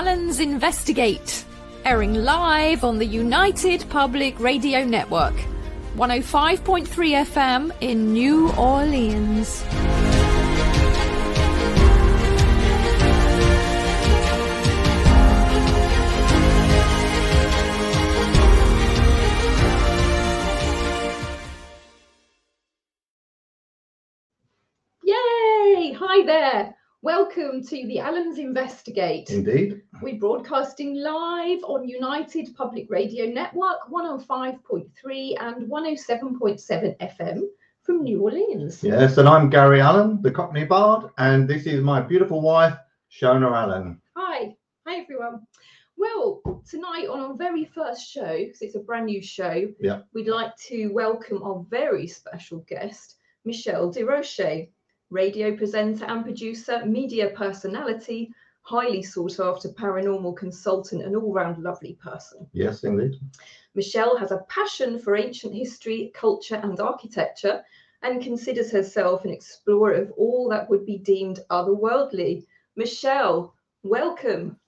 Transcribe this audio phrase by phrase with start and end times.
[0.00, 1.44] Allens Investigate,
[1.84, 5.34] airing live on the United Public Radio Network,
[5.94, 6.86] 105.3
[7.26, 9.62] FM in New Orleans.
[27.40, 29.30] Welcome to the Allens Investigate.
[29.30, 29.80] Indeed.
[30.02, 37.40] We're broadcasting live on United Public Radio Network 105.3 and 107.7 FM
[37.82, 38.84] from New Orleans.
[38.84, 42.76] Yes, and I'm Gary Allen, the Cockney Bard, and this is my beautiful wife,
[43.10, 44.02] Shona Allen.
[44.16, 44.54] Hi.
[44.86, 45.40] Hi, everyone.
[45.96, 50.00] Well, tonight on our very first show, because it's a brand new show, Yeah.
[50.12, 54.68] we'd like to welcome our very special guest, Michelle DeRoche,
[55.10, 61.94] radio presenter and producer, media personality, highly sought after paranormal consultant, and all round lovely
[61.94, 62.46] person.
[62.52, 63.14] Yes, indeed.
[63.74, 67.62] Michelle has a passion for ancient history, culture, and architecture,
[68.02, 72.46] and considers herself an explorer of all that would be deemed otherworldly.
[72.76, 74.58] Michelle, welcome.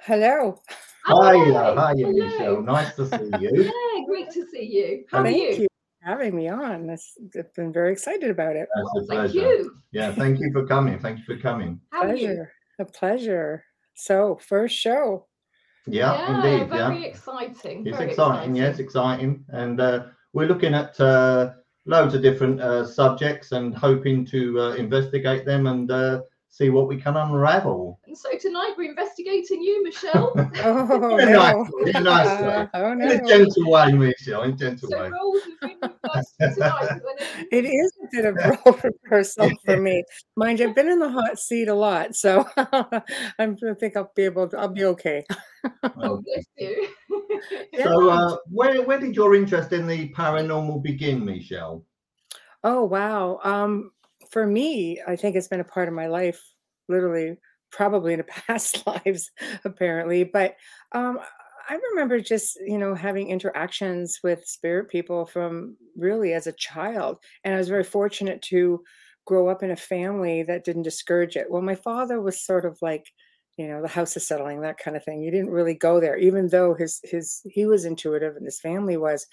[0.00, 0.60] Hello.
[1.04, 1.94] Hi, Hi, hi.
[1.94, 2.62] Michelle.
[2.62, 3.62] Nice to see you.
[3.64, 5.04] Yeah, great to see you.
[5.10, 5.50] How are you?
[5.50, 5.75] you for
[6.06, 6.86] having me on.
[6.86, 8.68] This, I've been very excited about it.
[8.74, 9.38] That's a Thank pleasure.
[9.38, 9.76] you.
[9.90, 10.98] Yeah, thank you for coming.
[11.00, 11.80] Thank you for coming.
[11.90, 12.52] How pleasure.
[12.78, 13.64] A pleasure.
[13.94, 15.26] So, first show.
[15.86, 16.68] Yeah, indeed.
[16.70, 17.86] very Yeah, exciting.
[17.86, 18.54] it's very exciting.
[18.54, 19.44] Yes, exciting.
[19.48, 21.52] And uh, we're looking at uh,
[21.86, 26.22] loads of different uh, subjects and hoping to uh, investigate them and uh,
[26.56, 28.00] see what we can unravel.
[28.06, 30.32] And so tonight we're investigating you, Michelle.
[30.64, 31.38] Oh, In a no.
[31.38, 32.54] nice way, in a nice way.
[32.54, 33.28] Uh, oh, In a no.
[33.28, 34.42] gentle way, Michelle.
[34.44, 35.10] In a gentle so way.
[35.10, 37.00] roles have been reversed tonight.
[37.04, 40.02] when It is a bit of role reversal for me.
[40.36, 44.10] Mind you, I've been in the hot seat a lot, so I'm- I think I'll
[44.16, 45.24] be able to, I'll be okay.
[46.02, 46.88] Oh, bless you.
[47.82, 51.84] So, uh, where where did your interest in the paranormal begin, Michelle?
[52.64, 53.38] Oh wow.
[53.44, 53.92] Um
[54.30, 56.40] for me, I think it's been a part of my life,
[56.88, 57.36] literally,
[57.72, 59.30] probably in past lives,
[59.64, 60.24] apparently.
[60.24, 60.56] But
[60.92, 61.18] um
[61.68, 67.18] I remember just, you know, having interactions with spirit people from really as a child.
[67.42, 68.84] And I was very fortunate to
[69.24, 71.50] grow up in a family that didn't discourage it.
[71.50, 73.06] Well, my father was sort of like,
[73.56, 75.22] you know, the house is settling, that kind of thing.
[75.22, 78.96] You didn't really go there, even though his his he was intuitive and his family
[78.96, 79.26] was.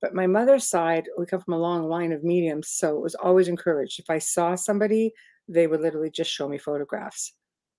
[0.00, 3.14] But my mother's side, we come from a long line of mediums, so it was
[3.16, 3.98] always encouraged.
[3.98, 5.12] If I saw somebody,
[5.48, 7.32] they would literally just show me photographs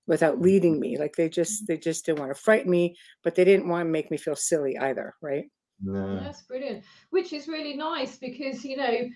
[0.08, 0.44] without mm.
[0.44, 0.98] leading me.
[0.98, 1.68] Like they just mm.
[1.68, 4.36] they just didn't want to frighten me, but they didn't want to make me feel
[4.36, 5.46] silly either, right?
[5.82, 6.20] No.
[6.20, 6.84] That's brilliant.
[7.12, 9.10] Which is really nice because, you know,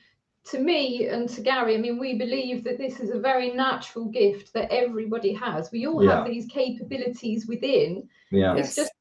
[0.45, 4.05] to me and to Gary, I mean, we believe that this is a very natural
[4.05, 5.71] gift that everybody has.
[5.71, 8.07] We all have these capabilities within.
[8.31, 8.55] Yeah.
[8.55, 8.87] It's Yes.
[8.87, 8.91] just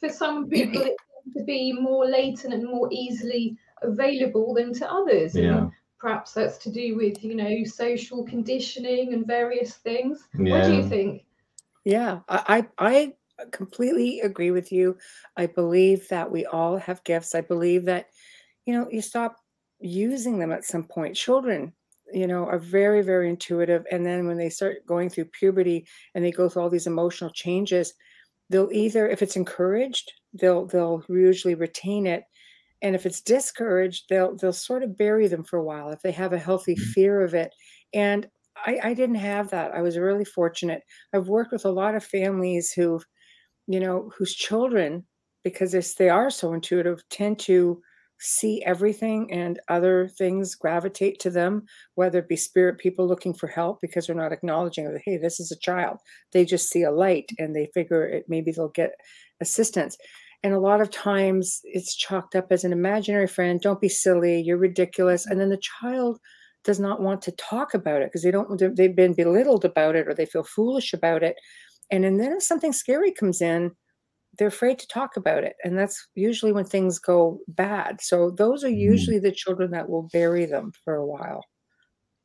[0.00, 0.98] for some people, it tends
[1.36, 5.34] to be more latent and more easily available than to others.
[5.34, 10.28] And perhaps that's to do with, you know, social conditioning and various things.
[10.34, 11.24] What do you think?
[11.84, 14.96] Yeah, I, I I completely agree with you.
[15.36, 17.34] I believe that we all have gifts.
[17.34, 18.08] I believe that,
[18.64, 19.36] you know, you stop
[19.78, 21.14] using them at some point.
[21.14, 21.72] Children,
[22.12, 23.84] you know, are very, very intuitive.
[23.90, 27.30] And then when they start going through puberty and they go through all these emotional
[27.30, 27.92] changes,
[28.50, 32.24] they'll either, if it's encouraged, they'll they'll usually retain it.
[32.82, 36.12] And if it's discouraged, they'll they'll sort of bury them for a while if they
[36.12, 36.90] have a healthy mm-hmm.
[36.92, 37.50] fear of it.
[37.94, 38.28] And
[38.64, 39.72] I, I didn't have that.
[39.72, 40.82] I was really fortunate.
[41.12, 43.00] I've worked with a lot of families who,
[43.66, 45.04] you know, whose children,
[45.44, 47.80] because they are so intuitive, tend to
[48.18, 53.46] see everything and other things gravitate to them, whether it be spirit people looking for
[53.46, 55.98] help because they're not acknowledging that, hey, this is a child.
[56.32, 58.92] They just see a light and they figure it maybe they'll get
[59.40, 59.96] assistance.
[60.42, 63.60] And a lot of times it's chalked up as an imaginary friend.
[63.60, 64.40] Don't be silly.
[64.40, 65.26] You're ridiculous.
[65.26, 66.20] And then the child
[66.66, 70.08] does not want to talk about it because they don't they've been belittled about it
[70.08, 71.36] or they feel foolish about it
[71.92, 73.70] and, and then if something scary comes in
[74.38, 78.64] they're afraid to talk about it and that's usually when things go bad so those
[78.64, 78.70] are Mm.
[78.70, 81.42] usually the children that will bury them for a while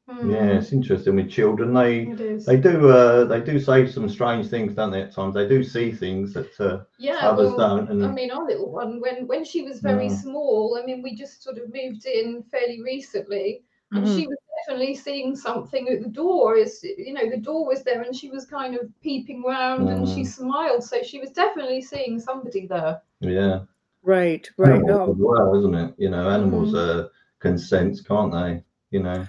[0.08, 1.74] Hmm, Yeah, it's interesting with children.
[1.74, 2.14] They
[2.46, 5.02] they do uh, they do say some strange things, don't they?
[5.04, 7.90] At times they do see things that uh, Yeah, others well, don't.
[7.90, 10.10] And I mean, our little one, when when she was very Mm.
[10.10, 13.66] small, I mean, we just sort of moved in fairly recently,
[13.96, 14.08] and Mhm.
[14.08, 14.38] she was
[14.68, 16.56] definitely seeing something at the door.
[16.56, 20.08] Is you know, the door was there, and she was kind of peeping round, and
[20.08, 20.28] she Mm.
[20.28, 23.02] smiled, so she was definitely seeing somebody there.
[23.20, 23.66] yeah,
[24.04, 25.96] right right animals no as well, isn't it?
[25.98, 27.06] You know, animals Mm.
[27.06, 27.10] uh,
[27.40, 28.64] can sense, can't they?
[28.92, 29.28] You know.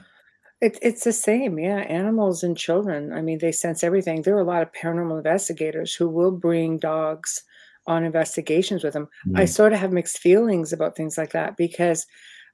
[0.61, 1.79] It, it's the same, yeah.
[1.79, 4.23] Animals and children, I mean, they sense everything.
[4.23, 7.43] There are a lot of paranormal investigators who will bring dogs
[7.89, 9.09] on investigations with them.
[9.35, 9.49] I Mm.
[9.49, 12.07] sort of have mixed feelings about things like that because,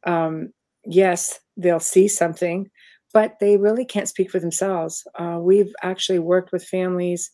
[0.04, 0.54] um,
[0.88, 2.70] yes, they'll see something,
[3.14, 5.06] but they really can't speak for themselves.
[5.18, 7.30] Uh, we've actually worked with families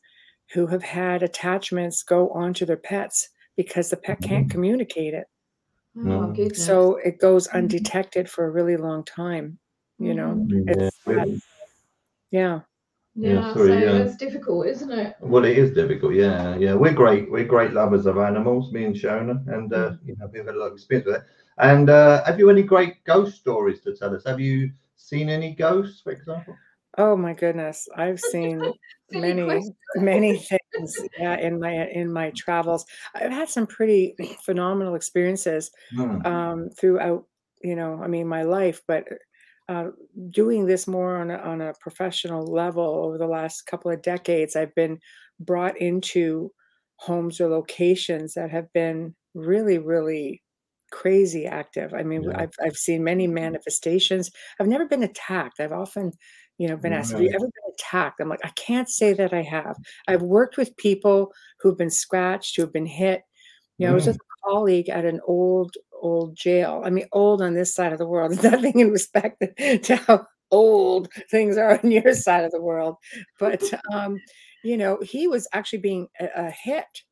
[0.52, 4.50] who have had attachments go onto their pets because the pet can't Mhm.
[4.50, 5.26] communicate it.
[5.96, 6.48] Oh.
[6.54, 7.54] So it goes Mhm.
[7.54, 9.58] undetected for a really long time,
[9.98, 10.46] you know?
[10.48, 10.66] Mhm.
[10.68, 11.00] Yeah, It's
[12.30, 12.62] Yeah.
[13.16, 13.93] Yeah, yeah, sorry, so yeah.
[13.93, 15.16] that's difficult, isn't it?
[15.20, 16.14] Well, it is difficult.
[16.14, 16.75] Yeah, yeah.
[16.75, 17.31] We're great.
[17.31, 20.58] We're great lovers of animals, me and Shona, and uh, you know we've had a
[20.58, 21.22] lot of experience with it.
[21.58, 24.25] And uh, have you any great ghost stories to tell us?
[24.26, 26.56] Have you seen any ghosts, for example?
[26.99, 27.88] Oh my goodness.
[27.96, 28.61] I've seen
[29.12, 29.76] many question.
[29.96, 32.84] many things yeah in my in my travels.
[33.14, 36.26] I've had some pretty phenomenal experiences Hmm.
[36.26, 37.26] um throughout,
[37.62, 39.05] you know, I mean my life, but
[39.69, 39.90] uh,
[40.31, 44.56] doing this more on a, on a professional level over the last couple of decades,
[44.56, 44.99] I've been
[45.40, 46.52] brought into
[46.96, 50.43] homes or locations that have been really, really
[50.93, 51.93] crazy active.
[51.94, 52.38] I mean, Yeah.
[52.43, 54.31] I've I've seen many manifestations.
[54.61, 55.61] I've never been attacked.
[55.61, 56.12] I've often,
[56.58, 59.32] you know, been asked, "Have you ever been attacked?" I'm like, I can't say that
[59.34, 59.76] I have.
[60.08, 63.22] I've worked with people who've been scratched, who've been hit.
[63.78, 66.82] You know, I was with a colleague at an old old jail.
[66.85, 68.32] I mean, old on this side of the world.
[68.43, 72.96] Nothing in respect to how old things are on your side of the world.
[73.38, 73.62] But
[73.93, 74.19] um,
[74.62, 77.02] you know, he was actually being a, uh, hit,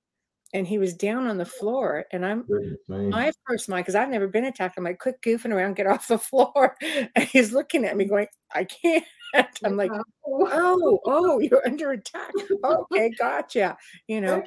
[0.55, 2.05] and he was down on the floor.
[2.13, 3.09] And I'm Goodness me.
[3.09, 4.77] my first mind because I've never been attacked.
[4.79, 6.77] I'm like, quit goofing around, get off the floor.
[7.15, 9.05] And he's looking at me, going, I can't.
[9.65, 9.91] I'm like,
[10.25, 10.49] Wow.
[10.53, 12.33] oh, oh, you're under attack.
[12.65, 13.77] Okay, gotcha.
[14.07, 14.43] You know,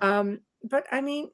[0.00, 1.30] um, but I mean,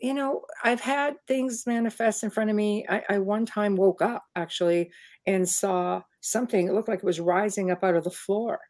[0.00, 2.86] you know, I've had things manifest in front of me.
[2.88, 4.92] I, I one time woke up actually
[5.26, 6.68] and saw something.
[6.68, 8.60] It looked like it was rising up out of the floor.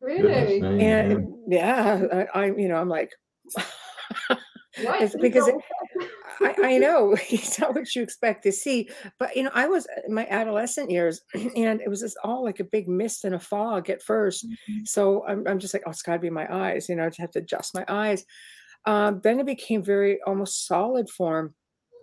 [0.00, 0.60] Really?
[0.60, 3.10] Goodness And yeah, I, I you know, I'm like,
[4.76, 5.56] Why it's is because it,
[6.42, 9.86] I, I know it's not what you expect to see, but you know, I was
[10.06, 11.22] in my adolescent years,
[11.56, 14.48] and it was just all like a big mist and a fog at first.
[14.68, 14.86] Mhm.
[14.86, 17.20] So I'm, I'm just like, oh, it's got to be my eyes, you know, to
[17.22, 18.24] have to adjust my eyes.
[18.86, 21.54] Um, then it became very almost solid form.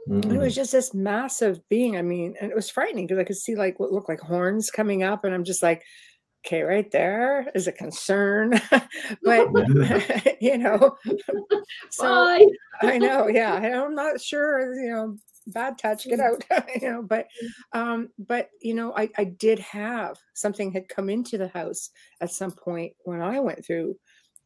[0.07, 0.39] And it Mm.
[0.41, 1.95] was just this massive being.
[1.95, 4.69] I mean, and it was frightening because I could see like what looked like horns
[4.69, 5.81] coming up, and I'm just like,
[6.45, 8.51] okay, right there is a concern.
[9.23, 9.47] but
[10.41, 10.97] you know,
[11.91, 12.47] so Bye.
[12.81, 13.53] I know, yeah.
[13.53, 16.43] I'm not sure, you know, bad touch, get out,
[16.81, 17.27] you know, but
[17.71, 22.31] um, but you know, I, I did have something had come into the house at
[22.31, 23.95] some point when I went through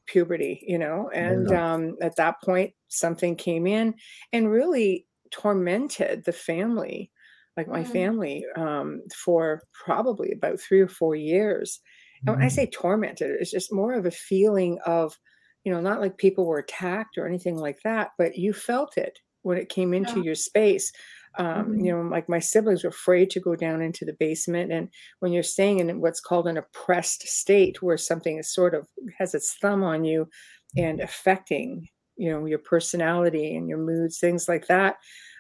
[0.07, 3.94] puberty, you know, and um at that point something came in
[4.33, 7.12] and really tormented the family,
[7.57, 7.83] like my Mm.
[7.83, 11.80] family, um, for probably about three or four years.
[12.25, 12.50] And when I Mm.
[12.50, 15.18] say tormented, it's just more of a feeling of,
[15.63, 19.19] you know, not like people were attacked or anything like that, but you felt it
[19.42, 20.21] when it came into Yeah.
[20.21, 20.92] your space.
[21.37, 21.85] Um, Mhm.
[21.85, 24.71] You know, like my siblings were afraid to go down into the basement.
[24.71, 24.89] And
[25.19, 28.87] when you're staying in what's called an oppressed state, where something is sort of
[29.19, 30.29] has its thumb on you
[30.75, 31.87] and affecting,
[32.17, 34.97] you know, your personality and your moods, things like that,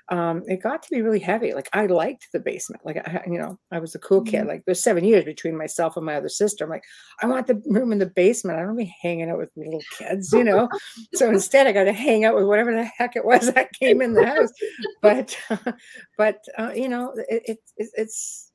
[0.09, 1.53] um, it got to be really heavy.
[1.53, 2.81] Like I liked the basement.
[2.85, 4.43] Like I, you know, I was a cool kid.
[4.43, 4.47] Mhm.
[4.47, 6.63] Like there's seven years between myself and my other sister.
[6.63, 6.83] I'm like,
[7.21, 8.57] I want the room in the basement.
[8.57, 10.69] I don't be hanging out with little kids, you know.
[11.13, 14.01] so instead, I got to hang out with whatever the heck it was that came
[14.01, 14.51] in the house.
[15.01, 15.37] But,
[16.17, 18.51] but uh, you know, it, it, it, it's.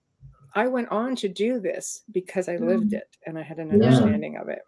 [0.54, 2.98] I went on to do this because I lived Mm.
[2.98, 3.74] it and I had an Yeah.
[3.74, 4.60] understanding of it.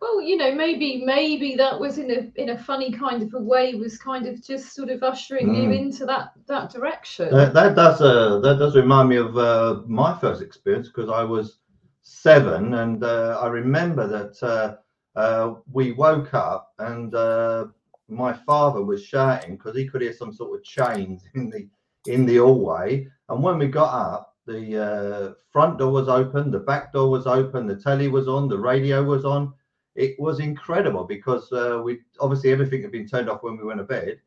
[0.00, 3.40] Well, you know, maybe maybe that was in a in a funny kind of a
[3.40, 5.78] way was kind of just sort of ushering you Mm.
[5.78, 7.30] into that that direction.
[7.30, 11.24] That, that does uh, that does remind me of uh, my first experience because I
[11.24, 11.58] was
[12.02, 14.76] seven and uh, I remember that uh,
[15.18, 17.66] uh, we woke up and uh,
[18.08, 21.68] my father was shouting because he could hear some sort of chains in the
[22.06, 26.58] in the hallway and when we got up the uh, front door was open the
[26.58, 29.52] back door was open the telly was on the radio was on
[29.98, 33.80] it was incredible because uh, we obviously everything had been turned off when we went
[33.80, 34.20] to bed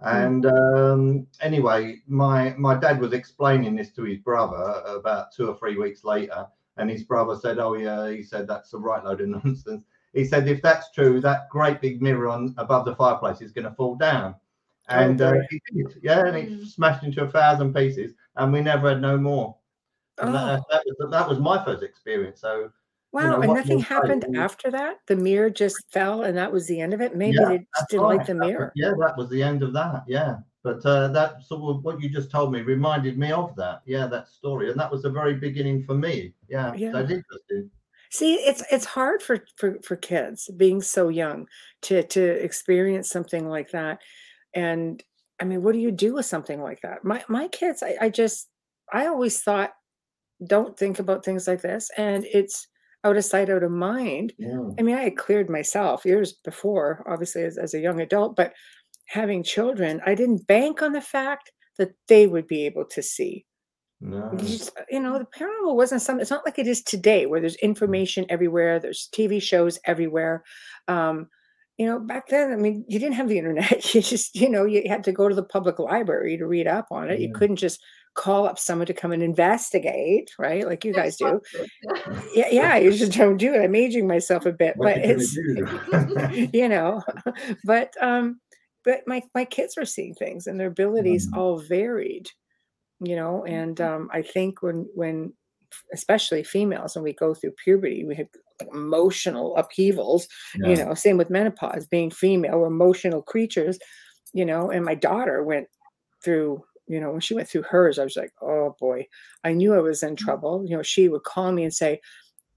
[0.00, 5.56] and um, anyway, my my dad was explaining this to his brother about two or
[5.56, 9.20] three weeks later, and his brother said, "Oh yeah," he said, "That's a right load
[9.20, 13.40] of nonsense." He said, "If that's true, that great big mirror on above the fireplace
[13.42, 14.34] is going to fall down."
[14.88, 15.46] And uh, boy.
[15.50, 16.66] he did, yeah, and it Mm.
[16.66, 19.56] smashed into a thousand pieces, and we never had no more.
[20.18, 22.40] And Oh, that, that was that was my first experience.
[22.40, 22.70] So
[23.12, 23.30] wow.
[23.36, 24.96] know, and nothing happened we- after that?
[25.06, 27.14] The mirror just fell and that was the end of it?
[27.16, 28.26] Maybe Yeah, they just didn't like right.
[28.26, 28.72] the That mirror.
[28.74, 30.04] yeah, that was the end of that.
[30.06, 33.82] Yeah, But uh, that sort of what you just told me reminded me of that.
[33.86, 36.34] Yeah, that story, and that was the very beginning for me.
[36.48, 36.92] Yeah, Yeah.
[36.92, 37.70] that's interesting.
[38.10, 41.46] See, it's it's hard for for for kids being so young
[41.82, 44.00] to to experience something like that.
[44.54, 45.02] And
[45.40, 47.04] I mean, what do you do with something like that?
[47.04, 48.48] My my kids, I, I just
[48.92, 49.72] I always thought,
[50.46, 51.90] don't think about things like this.
[51.96, 52.68] And it's
[53.04, 54.32] out of sight, out of mind.
[54.38, 54.70] Yeah.
[54.78, 58.52] I mean, I had cleared myself years before, obviously as, as a young adult, but
[59.06, 63.44] having children, I didn't bank on the fact that they would be able to see.
[64.00, 64.30] No.
[64.32, 66.22] You just- you know, the paranormal wasn't something.
[66.22, 68.78] It's not like it is today, where there's information everywhere.
[68.78, 70.42] There's TV shows everywhere.
[70.88, 71.28] Um,
[71.82, 73.82] you know, back then, I mean, you didn't have the internet.
[73.94, 76.86] You just, you know, you had to go to the public library to read up
[76.92, 77.18] on it.
[77.20, 77.82] You couldn't just
[78.14, 80.64] call up someone to come and investigate, right?
[80.64, 81.40] Like you guys do.
[82.34, 82.76] Yeah, yeah.
[82.76, 83.62] You just don't do it.
[83.62, 85.34] I'm aging myself a bit, What but it's
[86.54, 87.02] you know
[87.64, 88.40] but um
[88.84, 91.36] but my my kids are seeing things and their abilities Mm.
[91.36, 92.30] all varied
[93.04, 95.32] you know and um i think when when
[95.92, 98.28] especially females when we go through puberty we have
[98.72, 103.78] emotional upheavals you know same with menopause being female we're emotional creatures
[104.32, 105.66] you know and my daughter went
[106.22, 109.06] through you know when she went through hers i was like oh boy.
[109.44, 110.18] I knew i was in mm.
[110.18, 112.00] trouble you know she would call me and say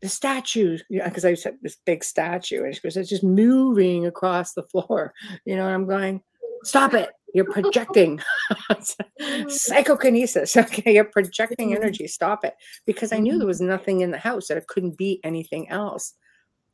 [0.02, 4.54] the statue because i said this big statue and she goes it's just moving across
[4.54, 5.14] the floor
[5.46, 6.22] you know and i'm going
[6.66, 7.10] stop it.
[7.34, 8.22] You're projecting.
[9.48, 10.56] Psychokinesis.
[10.58, 12.08] Okay you're projecting energy.
[12.08, 12.56] Stop it.
[12.86, 16.14] Because i knew there was nothing in the house that it couldn't be anything else.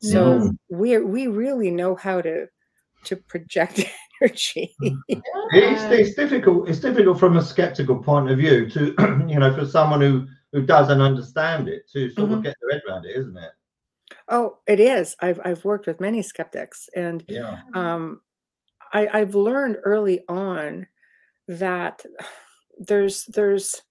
[0.00, 0.56] So Mm.
[0.70, 2.46] we we really know how to
[3.04, 3.84] to project
[4.22, 4.74] energy.
[5.08, 6.68] It's, it's difficult.
[6.68, 8.94] It's difficult from a skeptical point of view to,
[9.28, 12.36] you know, for someone who who doesn't understand it to sort Mhm.
[12.38, 13.52] of get their head around it, isn't it?
[14.28, 15.16] oh it is.
[15.20, 17.60] I've i've worked with many skeptics and Yeah.
[17.74, 18.20] um,
[18.92, 20.86] I, I've learned early on
[21.48, 22.04] that
[22.78, 23.82] there's there's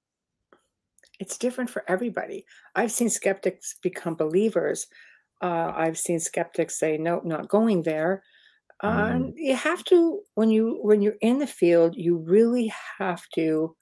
[1.20, 2.46] it's different for everybody.
[2.76, 4.88] I've seen skeptics become believers.
[5.42, 8.24] Uh, I've seen skeptics say, "Nope, not going there."
[8.84, 13.76] And you have to when you when you're in the field, you really have to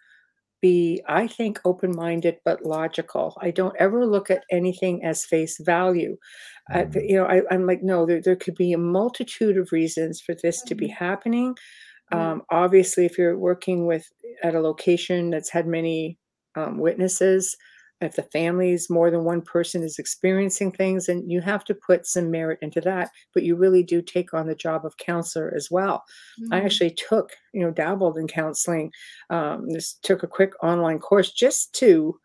[0.62, 3.38] be, I think, open-minded but logical.
[3.42, 6.18] I don't ever look at anything as face value.
[6.74, 6.94] Uh, Mm.
[6.94, 10.22] th- you know, I, I'm like, no, there, there could be a multitude of reasons
[10.22, 11.56] for this to be happening.
[12.12, 12.32] Yeah.
[12.32, 14.06] Um, obviously, if you're working with
[14.44, 16.18] at a location that's had many
[16.56, 17.56] um, witnesses,
[18.02, 22.06] if the families, more than one person is experiencing things, and you have to put
[22.06, 23.12] some merit into that.
[23.34, 26.04] But you really do take on the job of counselor as well.
[26.52, 26.62] I Mhm.
[26.62, 28.92] actually took, you know, dabbled in counseling.
[29.30, 32.20] Um, just took a quick online course just to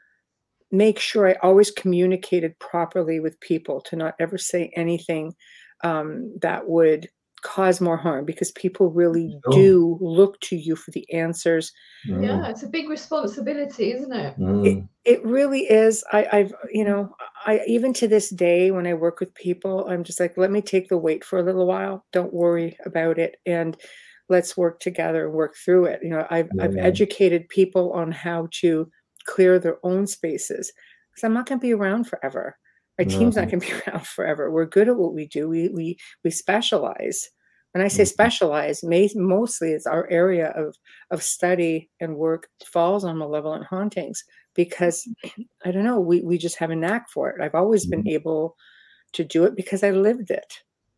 [0.71, 5.35] make sure I always communicated properly with people to not ever say anything
[5.83, 7.09] um, that would
[7.45, 9.53] cause more harm because people really Sure.
[9.55, 11.71] do look to you for the answers.
[12.09, 12.25] Mm.
[12.25, 14.37] Yeah, it's a big responsibility, isn't it?
[14.39, 14.89] Mm.
[15.05, 16.03] It really is.
[16.11, 17.15] I, I've, you know,
[17.47, 20.63] I even to this day when I work with people, I'm just like, let me
[20.63, 22.05] take the weight for a little while.
[22.13, 23.77] Don't worry about it, and
[24.31, 26.01] let's work together and work through it.
[26.03, 26.83] You know, I've I've Yeah.
[26.83, 28.91] educated people on how to
[29.27, 30.73] clear their own spaces
[31.11, 32.57] because I'm not going to be around forever.
[32.99, 34.51] My team's not going to be around forever.
[34.51, 35.49] We're good at what we do.
[35.49, 37.29] We we we specialize.
[37.75, 38.09] When I say Mhm.
[38.09, 40.77] specialize, ma- mostly it's our area of
[41.11, 44.23] of study and work falls on malevolent hauntings
[44.55, 45.09] because
[45.65, 47.41] I don't know, we we just have a knack for it.
[47.43, 48.57] I've always been able
[49.15, 50.51] to do it because I lived it.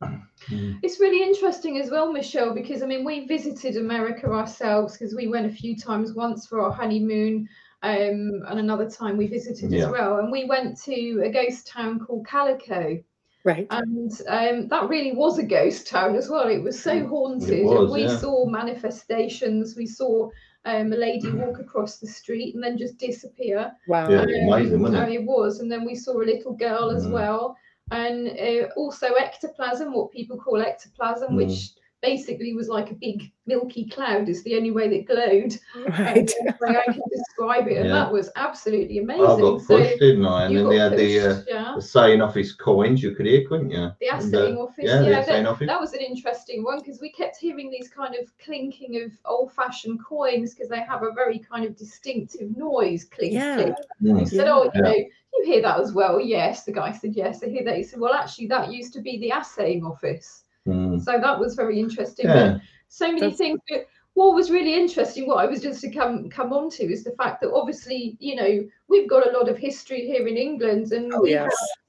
[0.03, 0.79] Mm.
[0.83, 5.29] It's really interesting as well, Michelle, because I mean, we visited America ourselves because we
[5.29, 7.49] went a few times, once for our honeymoon,
[7.83, 9.87] um, and another time we visited Yeah.
[9.87, 10.19] as well.
[10.19, 13.03] And we went to a ghost town called Calico,
[13.47, 13.67] Right.
[13.71, 16.49] and um, that really was a ghost town as well.
[16.49, 18.17] It was so haunted, was, and we yeah.
[18.19, 19.77] saw manifestations.
[19.77, 20.31] We saw
[20.65, 23.71] um, a lady walk across the street and then just disappear.
[23.87, 24.09] Wow.
[24.11, 24.23] Yeah.
[24.23, 25.61] amazing, wasn't and it was.
[25.61, 27.13] And then we saw a little girl as Mm.
[27.13, 27.57] well.
[27.93, 31.37] And uh, also ectoplasm, what people call ectoplasm, Mm.
[31.37, 31.71] which
[32.03, 35.57] basically was like a big milky cloud, is the only way that glowed.
[35.99, 36.27] Right.
[36.27, 37.79] The way I can describe it.
[37.79, 37.95] And Yeah.
[37.95, 39.25] that was absolutely amazing.
[39.25, 40.47] I got so didn't I?
[40.47, 41.73] And then they had the, uh, pushed, yeah.
[41.75, 43.03] the saying off his coins.
[43.03, 43.91] You could hear, couldn't you?
[44.01, 45.67] The And, assaying uh, office, Yeah, the yeah, assaying office.
[45.67, 50.05] That was an interesting one because we kept hearing these kind of clinking of old-fashioned
[50.05, 53.05] coins because they have a very kind of distinctive noise.
[53.05, 53.55] Clink, Yeah.
[53.57, 53.77] clink.
[54.03, 54.21] Mm.
[54.21, 54.81] I said, "Oh, you Yeah.
[54.83, 56.65] know, you hear that as well?" Yes.
[56.65, 59.19] The guy said, "Yes, I hear that." He said, "Well, actually, that used to be
[59.19, 61.03] the assaying office." Mm.
[61.03, 62.27] So that was very interesting.
[62.27, 62.53] Yeah.
[62.55, 63.61] But so many That's- things.
[63.69, 67.05] But what was really interesting, what I was just to come come on to, is
[67.05, 70.93] the fact that obviously, you know, we've got a lot of history here in England,
[70.93, 71.45] and Oh we yes.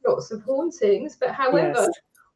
[0.06, 1.16] have lots of hauntings.
[1.20, 1.90] But however, Yes.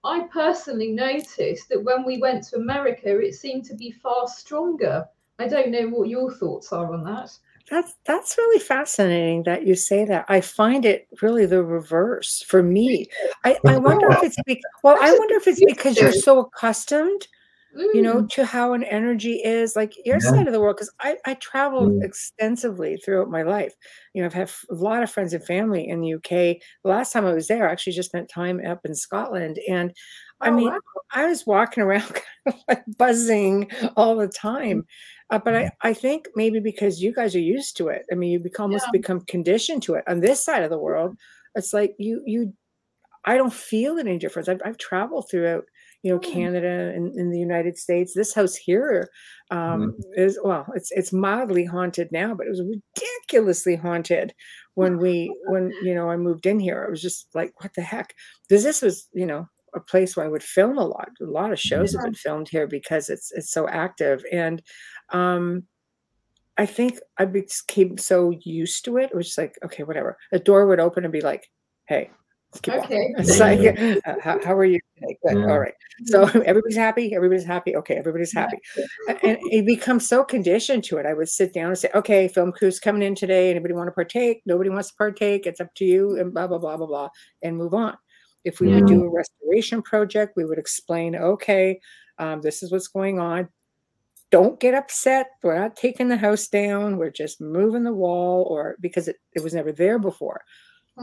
[0.03, 5.05] I personally noticed that when we went to America, it seemed to be far stronger.
[5.39, 7.37] I don't know what your thoughts are on that.
[7.69, 10.25] That's that's really fascinating that you say that.
[10.27, 13.07] I find it really the reverse for me.
[13.43, 17.27] I, I wonder if it's be, well, I wonder if it's because you're so accustomed,
[17.93, 18.29] you know, Mm.
[18.31, 20.21] to how an energy is like your Yeah.
[20.21, 20.77] side of the world.
[20.77, 22.03] Because I I traveled Mm.
[22.03, 23.75] extensively throughout my life.
[24.13, 26.61] You know, I've had a lot of friends and family in the UK.
[26.83, 29.93] The last time I was there, I actually just spent time up in Scotland, and
[30.41, 30.79] I Oh, mean, wow.
[31.13, 34.85] I was walking around kind of like buzzing all the time.
[35.29, 38.05] Uh, but I, I think maybe because you guys are used to it.
[38.11, 38.91] I mean, you become almost Yeah.
[38.91, 40.03] become conditioned to it.
[40.07, 41.15] On this side of the world,
[41.55, 42.53] it's like you you
[43.25, 44.49] I don't feel any difference.
[44.49, 45.65] I've, I've traveled throughout,
[46.03, 46.31] you know, Mm.
[46.33, 48.13] Canada and in the United States.
[48.13, 49.09] This house here
[49.51, 54.33] um, is well, it's it's mildly haunted now, but it was ridiculously haunted
[54.75, 56.83] when we when you know I moved in here.
[56.83, 58.13] It was just like, what the heck?
[58.47, 61.09] Because this was, you know, a place where I would film a lot.
[61.21, 64.23] A lot of shows have been filmed here because it's it's so active.
[64.31, 64.61] And
[65.11, 65.63] um
[66.57, 69.11] I think I became so used to it.
[69.11, 70.17] It was just like, okay, whatever.
[70.31, 71.49] a door would open and be like,
[71.87, 72.20] hey, let's keep walking.
[72.67, 73.13] Okay.
[73.17, 73.59] It's like,
[74.05, 74.79] "Uh, how, how are you?
[74.99, 75.37] Good.
[75.37, 75.51] Yeah.
[75.51, 75.73] All right.
[76.05, 77.15] So everybody's happy.
[77.15, 77.75] Everybody's happy.
[77.75, 78.57] Okay, everybody's happy.
[79.07, 81.05] And it becomes so conditioned to it.
[81.05, 83.49] I would sit down and say, okay, film crew's coming in today.
[83.49, 84.41] Anybody want to partake?
[84.45, 85.45] Nobody wants to partake.
[85.47, 87.09] It's up to you, and blah, blah, blah, blah, blah,
[87.41, 87.97] and move on.
[88.43, 91.79] If we would do a restoration project, we would explain, okay,
[92.17, 93.47] um, this is what's going on.
[94.31, 95.27] Don't get upset.
[95.43, 96.97] We're not taking the house down.
[96.97, 100.41] We're just moving the wall, or because it, it was never there before.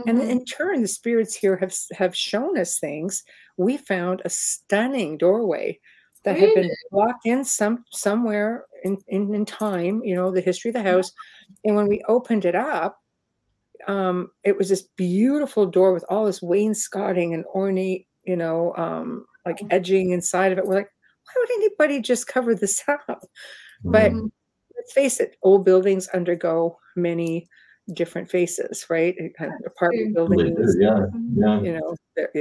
[0.06, 0.30] And Mhm.
[0.30, 3.22] in turn, the spirits here have have shown us things.
[3.56, 5.80] We found a stunning doorway
[6.24, 6.76] that had been Really?
[6.90, 10.02] blocked in some somewhere in, in in time.
[10.04, 11.12] You know the history of the house,
[11.64, 13.00] and when we opened it up,
[13.86, 19.26] um, it was this beautiful door with all this wainscoting and ornate, you know, um,
[19.46, 20.66] like edging inside of it.
[20.66, 20.90] We're like,
[21.26, 23.24] why would anybody just cover this up?
[23.92, 24.30] But Mm.
[24.76, 27.48] let's face it, old buildings undergo many
[27.94, 29.16] different faces, right?
[29.36, 31.60] Kind of apartment buildings, do, yeah, yeah.
[31.60, 31.96] you know,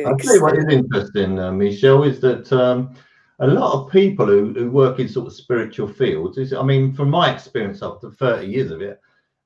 [0.06, 2.96] I'll tell you what is interesting, uh, Michelle, is that um,
[3.40, 6.94] a lot of people who, who work in sort of spiritual fields, is, I mean,
[6.94, 9.00] from my experience after 30 years of it,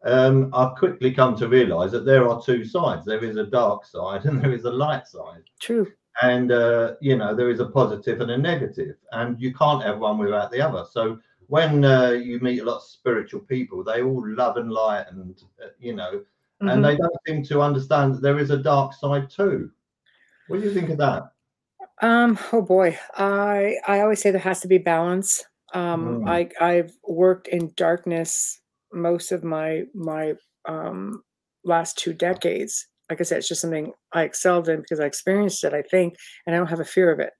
[0.03, 3.05] um, I've quickly come to realize that there are two sides.
[3.05, 5.43] There is a dark side and there is a light side.
[5.59, 5.87] True.
[6.21, 9.99] And, uh, you know, there is a positive and a negative, and you can't have
[9.99, 10.85] one without the other.
[10.91, 11.19] So
[11.51, 15.43] when uh, you meet a lot of spiritual people, they all love and light and,
[15.61, 16.23] uh, you know,
[16.61, 16.71] Mhm.
[16.71, 19.69] and they don't seem to understand that there is a dark side too.
[20.47, 21.23] What do you think of that?
[22.01, 25.43] Um, oh boy, I I always say there has to be balance.
[25.73, 26.29] Um, Mm.
[26.29, 28.61] I I've worked in darkness
[28.93, 30.35] most of my my
[30.65, 31.21] um
[31.65, 32.87] last two decades.
[33.09, 35.73] Like I said, it's just something I excelled in because I experienced it.
[35.73, 37.33] I think, and I don't have a fear of it.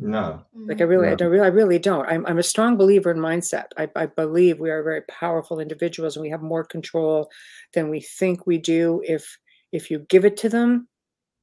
[0.00, 0.44] No.
[0.54, 2.06] Like I really, I don't really, I really don't.
[2.06, 3.66] I'm, I'm a strong believer in mindset.
[3.76, 7.30] I, I believe we are very powerful individuals and we have more control
[7.74, 9.02] than we think we do.
[9.04, 9.38] If
[9.72, 10.88] if you give it to them,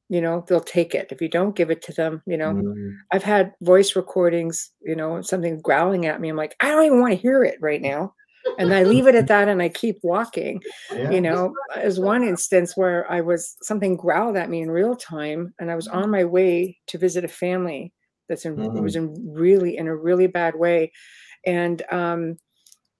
[0.09, 1.11] you know they'll take it.
[1.11, 2.53] If you don't give it to them, you know.
[2.53, 2.95] Mm.
[3.11, 6.29] I've had voice recordings, you know, something growling at me.
[6.29, 8.13] I'm like, I don't even want to hear it right now,
[8.57, 11.11] and I leave it at that, and I keep walking Yeah.
[11.11, 15.53] you know as one instance where i was something growled at me in real time
[15.59, 17.91] and i was on my way to visit a family
[18.27, 20.91] that's in it was in really in a really bad way
[21.45, 22.38] and um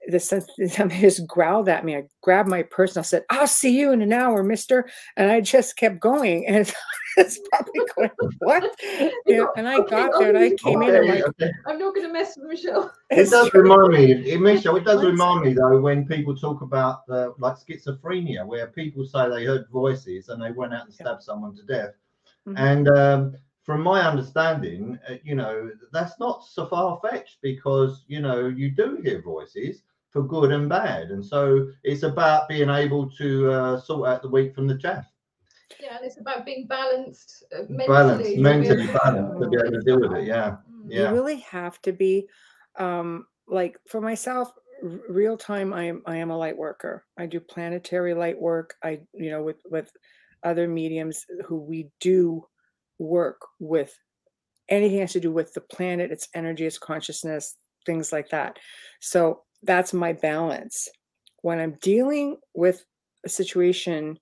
[0.08, 3.46] the sense somebody just growled at me i grabbed my purse and i said i'll
[3.46, 6.72] see you in an hour mister and i just kept going and
[7.16, 8.10] it's probably going
[8.40, 8.70] what
[9.26, 11.50] you know, and i got there and i came in and Okay, like okay.
[11.66, 12.92] I'm not going to mess with Michelle.
[13.10, 13.62] It does true.
[13.62, 17.56] remind me, it, Michelle, it does remind me though when people talk about uh, like
[17.56, 21.06] schizophrenia, where people say they heard voices and they went out and Yeah.
[21.06, 21.94] stabbed someone to death.
[22.46, 22.58] Mhm.
[22.58, 23.36] And um,
[23.66, 28.70] from my understanding, uh, you know, that's not so far fetched because, you know, you
[28.70, 31.10] do hear voices for good and bad.
[31.10, 35.04] And so it's about being able to uh, sort out the wheat from the chaff.
[35.80, 37.86] Yeah, and it's about being balanced uh, mentally.
[37.86, 40.24] Balance, to be mentally balanced to be able to deal with it.
[40.26, 40.56] Yeah.
[40.70, 40.84] Mm.
[40.86, 41.08] Yeah.
[41.10, 42.28] you really have to be
[42.78, 44.52] um like for myself
[44.82, 48.74] r- real time i am i am a light worker i do planetary light work
[48.84, 49.90] i you know with with
[50.44, 52.46] other mediums who we do
[52.98, 53.94] work with
[54.68, 58.58] anything has to do with the planet its energy its consciousness things like that
[59.00, 60.88] so that's my balance
[61.42, 62.84] when i'm dealing with
[63.24, 64.18] a situation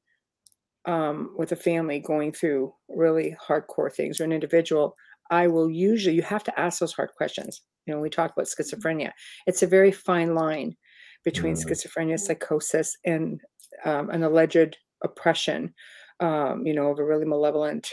[0.86, 4.94] um, with a family going through really hardcore things or an individual
[5.30, 7.62] I will usually, you have to ask those hard questions.
[7.86, 9.10] You know, we talk about schizophrenia.
[9.46, 10.76] It's a very fine line
[11.24, 11.64] between Mm.
[11.64, 13.40] schizophrenia, psychosis, and
[13.84, 15.74] um, an alleged oppression,
[16.20, 17.90] um, you know, of a really malevolent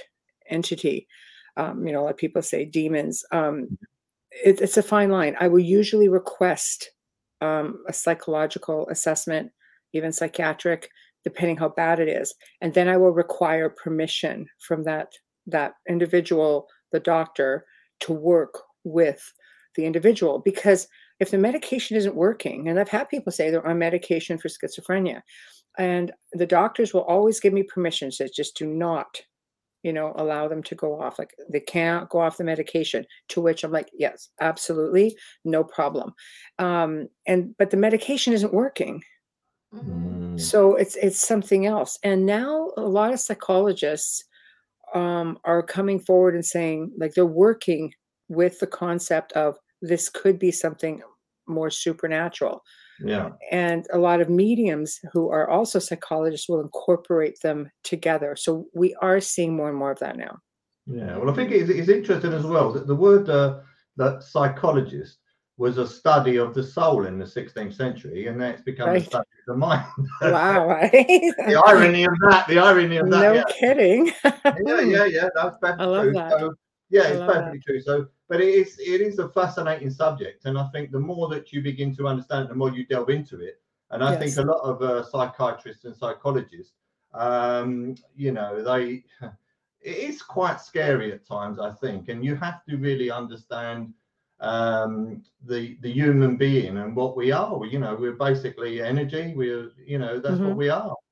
[0.52, 1.08] entity.
[1.58, 3.24] Um, you know, like people say demons.
[3.32, 3.78] Um,
[4.32, 5.36] it, it's a fine line.
[5.40, 6.92] I will usually request
[7.42, 9.52] um, a psychological assessment,
[9.94, 10.90] even psychiatric,
[11.24, 15.10] depending how bad it is, and then I will require permission from that
[15.48, 17.66] that individual, the doctor,
[18.02, 19.34] to work with
[19.76, 20.88] the individual because
[21.20, 25.22] if the medication isn't working, and I've had people say they're on medication for schizophrenia,
[25.78, 29.22] and the doctors will always give me permission, says just do not,
[29.84, 31.20] you know, allow them to go off.
[31.20, 33.06] Like they can't go off the medication.
[33.30, 35.16] To which I'm like, yes, absolutely,
[35.46, 36.14] no problem.
[36.60, 39.04] Um, and but the medication isn't working.
[39.74, 40.12] Mhm.
[40.32, 40.40] Mm.
[40.40, 41.98] So it's it's something else.
[42.04, 44.24] And now a lot of psychologists
[44.94, 47.94] um, are coming forward and saying like they're working
[48.30, 51.02] with the concept of this could be something
[51.48, 52.62] more supernatural.
[53.04, 53.30] Yeah.
[53.52, 58.36] And a lot of mediums who are also psychologists will incorporate them together.
[58.36, 60.40] So we are seeing more and more of that now.
[60.88, 63.60] Yeah, well, I think it's, it's interesting as well that the word uh,
[63.98, 65.18] that psychologist
[65.58, 69.00] was a study of the soul in the 16th century, and then it's become a
[69.00, 69.86] study of the mind.
[70.22, 70.68] Wow.
[70.92, 73.22] the irony of that, the irony of that.
[73.22, 73.44] no yeah.
[73.48, 74.12] kidding.
[74.66, 76.14] yeah, yeah, yeah, that's perfectly I love true.
[76.14, 76.32] that.
[76.32, 76.54] So,
[76.90, 77.34] yeah, I it's love that.
[77.36, 77.82] perfectly true.
[77.82, 81.54] So, but it is it is a fascinating subject, and I think the more that
[81.54, 83.62] you begin to understand, it, the more you delve into it.
[83.92, 84.36] And I Yes.
[84.36, 86.74] think a lot of uh, psychiatrists and psychologists,
[87.14, 89.04] um, you know, they
[89.82, 91.60] it is quite scary at times.
[91.60, 93.94] I think, and you have to really understand
[94.42, 99.34] um the the human being and what we are we, you know we're basically energy
[99.36, 100.58] we're you know that's what Mhm.
[100.58, 101.11] we are We are.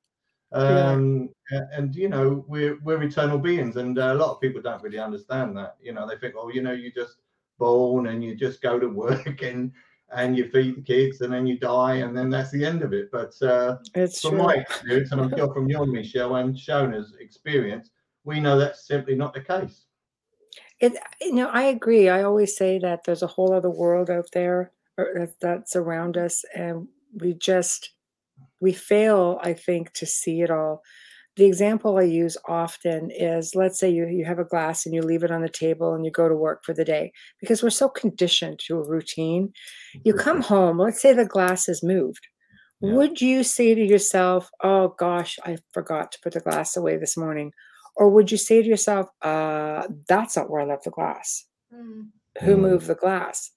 [0.51, 4.61] Um a- and you know we're we're eternal beings and uh, a lot of people
[4.61, 7.17] don't really understand that you know they think oh you know you just
[7.59, 9.71] born and you just go to work and
[10.11, 12.93] and you feed the kids and then you die and then that's the end of
[12.93, 14.37] it but uh It's from true.
[14.37, 17.91] my experience and i'm sure from your michelle and shona's experience
[18.23, 19.85] we know that's simply not the case
[20.79, 22.09] It, you know, I agree.
[22.09, 26.43] I always say that there's a whole other world out there or that's around us,
[26.55, 27.91] and we just
[28.59, 30.81] we fail, I think, to see it all.
[31.35, 35.01] The example I use often is, let's say you you have a glass and you
[35.01, 37.69] leave it on the table and you go to work for the day because we're
[37.69, 39.53] so conditioned to a routine.
[40.03, 40.77] You come home.
[40.79, 42.27] Let's say the glass is moved.
[42.81, 42.93] Yeah.
[42.93, 47.15] Would you say to yourself, "Oh gosh, I forgot to put the glass away this
[47.17, 47.53] morning,"
[47.95, 51.45] or would you say to yourself, uh, "That's not where I left the glass"?
[51.73, 52.09] Mm.
[52.41, 52.61] who Mm.
[52.61, 53.51] moved the glass.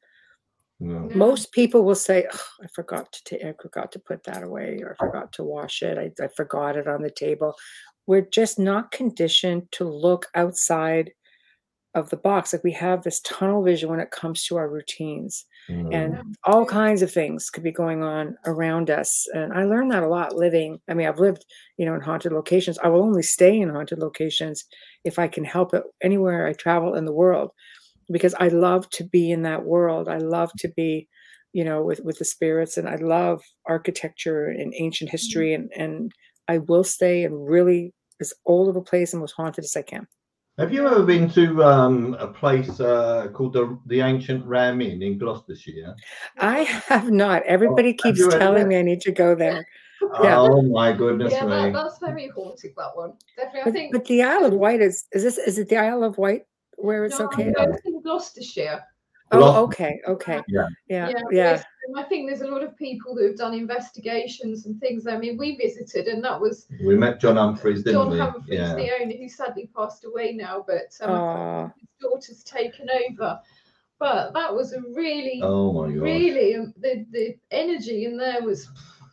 [0.83, 1.09] No.
[1.14, 4.81] Most people will say, "Ugh, "I forgot to ta- I forgot to put that away,
[4.83, 5.97] or I forgot to wash it.
[5.99, 7.55] I, I forgot it on the table."
[8.09, 11.12] We're just not conditioned to look outside
[11.95, 12.53] of the box.
[12.53, 15.95] Like we have this tunnel vision when it comes to our routines, Mm.
[15.95, 19.29] and all kinds of things could be going on around us.
[19.33, 20.81] And I learned that a lot living.
[20.88, 21.45] I mean, I've lived,
[21.77, 22.79] you know, in haunted locations.
[22.79, 24.64] I will only stay in haunted locations
[25.05, 27.51] if I can help it anywhere I travel in the world
[28.12, 30.09] because I love to be in that world.
[30.09, 31.09] I love to be,
[31.53, 36.12] you know, with with the spirits, and I love architecture and ancient history, and and
[36.48, 39.83] I will stay in really as old of a place and most haunted as I
[39.83, 40.07] can.
[40.59, 45.03] Have you ever been to um, a place uh, called the the Ancient Ram Inn
[45.03, 45.96] in Gloucestershire?
[46.38, 47.42] I have not.
[47.44, 49.66] Everybody keeps you heard of telling me I need to go there.
[50.20, 50.40] Yeah.
[50.40, 51.70] Oh my goodness Yeah, that, me!
[51.70, 52.72] that's very haunted.
[52.77, 53.61] That one definitely.
[53.61, 53.92] I But, think.
[53.92, 56.42] but the Isle of Wight is is this is it the Isle of Wight
[56.83, 57.53] where it's no, okay?
[57.59, 58.83] I was in Gloucestershire.
[59.33, 60.42] Oh, okay, okay.
[60.49, 60.66] Yeah.
[60.88, 61.62] Yeah, Yeah, yeah.
[61.97, 65.07] I think there's a lot of people that have done investigations and things.
[65.07, 68.18] I mean, we visited, and that was We met John Humphries, didn't John we?
[68.18, 68.75] Humphries, yeah.
[68.75, 73.40] the owner, who sadly passed away now, but um, his daughter's taken over.
[73.99, 76.03] But that was a really, Oh my god!
[76.03, 78.68] really, um, the the energy in there was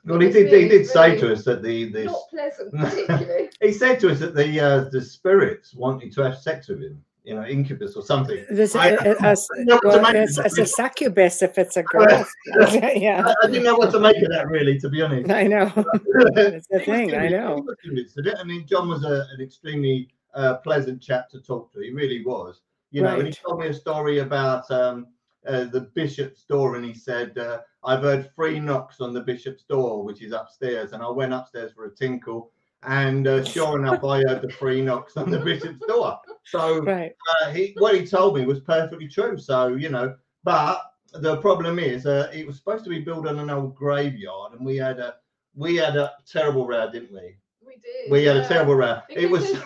[0.06, 0.52] Well, he was did.
[0.52, 3.50] He did say really to us that the the not pleasant, particularly.
[3.62, 7.04] he said to us that the uh, the spirits wanted to have sex with him.
[7.30, 8.40] You know, incubus or something.
[8.50, 10.46] A, I- a- a- s- I don't know what to well, it's, it.
[10.48, 12.26] it's a succubus if it's a girl.
[12.96, 15.30] yeah, I, I didn't know what to make of that really, to be honest.
[15.30, 15.72] I know.
[15.76, 17.14] It's the He thing.
[17.16, 17.58] I know.
[17.58, 18.36] he was convinced of it.
[18.40, 21.82] I mean, John was a, an extremely uh, pleasant chap to talk to.
[21.82, 22.62] He really was.
[22.90, 25.06] You know, and he told me a story about um,
[25.46, 29.62] uh, the bishop's door, and he said, uh, "I've heard three knocks on the bishop's
[29.66, 32.52] door, which is upstairs." And I went upstairs for a tinkle,
[32.84, 36.20] and uh, sure enough, I heard the three knocks on the bishop's door.
[36.46, 37.14] So Right.
[37.42, 39.38] uh, he, what he told me was perfectly true.
[39.38, 40.82] So you know, but
[41.14, 44.66] the problem is, uh, it was supposed to be built on an old graveyard, and
[44.66, 45.16] we had a
[45.56, 47.36] we had a terrible row, didn't we?
[47.66, 48.12] We did.
[48.12, 49.00] We had a terrible row.
[49.10, 49.60] It was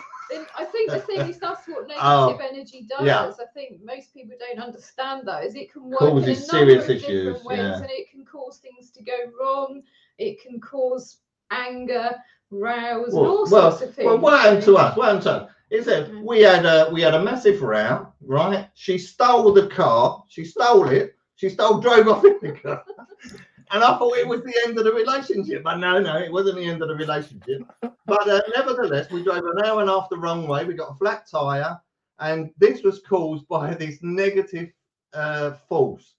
[0.58, 3.06] I think the thing is that's what negative Oh, energy does.
[3.06, 3.26] yeah.
[3.28, 6.82] I think most people don't understand that is it can work Causes in a number
[6.82, 7.76] serious of issues, different ways yeah.
[7.76, 9.84] and it can cause things to go wrong.
[10.17, 11.17] It can cause
[11.52, 12.15] anger,
[12.54, 14.06] rows, and all well, sorts of things.
[14.06, 14.96] well, what happened to us?
[14.98, 15.50] What happened to us?
[15.70, 16.24] Is that Mm.
[16.24, 18.70] we had a we had a massive row, right?
[18.76, 20.24] She stole the car.
[20.30, 21.16] She stole it.
[21.36, 22.84] She stole, drove off in the car,
[23.72, 25.63] and I thought it was the end of the relationship.
[25.63, 27.63] But no, no, it wasn't the end of the relationship.
[28.06, 30.63] But uh, nevertheless, we drove an hour and a half the wrong way.
[30.63, 31.80] We got a flat tire,
[32.20, 34.70] and this was caused by this negative
[35.13, 36.13] uh, force.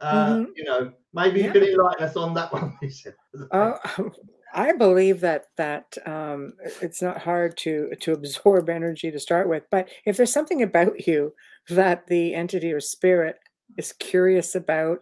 [0.00, 0.46] Uh, Mhm.
[0.56, 1.52] You know, maybe you Yeah.
[1.52, 2.76] could enlighten us on that one.
[2.82, 3.14] Michelle.
[3.52, 3.78] Oh,
[4.54, 9.64] I believe that that um, it's not hard to to absorb energy to start with,
[9.70, 11.32] but if there's something about you
[11.68, 13.36] that the entity or spirit
[13.78, 14.98] is curious about,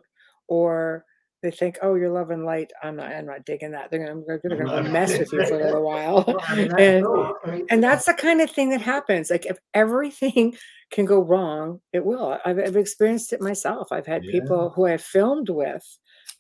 [0.49, 1.05] or
[1.43, 3.13] they think, "Oh, you're love and light," I'm not.
[3.13, 3.91] I'm not digging that.
[3.91, 6.25] They're gonna, they're gonna mess with you for a little while.
[6.49, 7.35] I mean, that's And- all.
[7.45, 10.57] I mean, and that's the kind of thing that happens like if everything
[10.91, 14.33] can go wrong it will i've, I've experienced it myself i've had Yeah.
[14.33, 15.85] people who i filmed with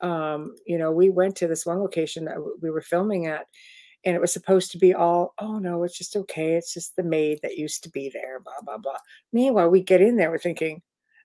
[0.00, 3.46] um you know we went to this one location that we were filming at
[4.04, 7.02] and it was supposed to be all oh no it's just okay it's just the
[7.02, 8.98] maid that used to be there blah blah blah
[9.32, 10.80] meanwhile we get in there we're thinking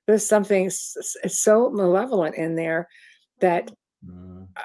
[0.08, 2.88] there's something so malevolent in there
[3.40, 3.72] that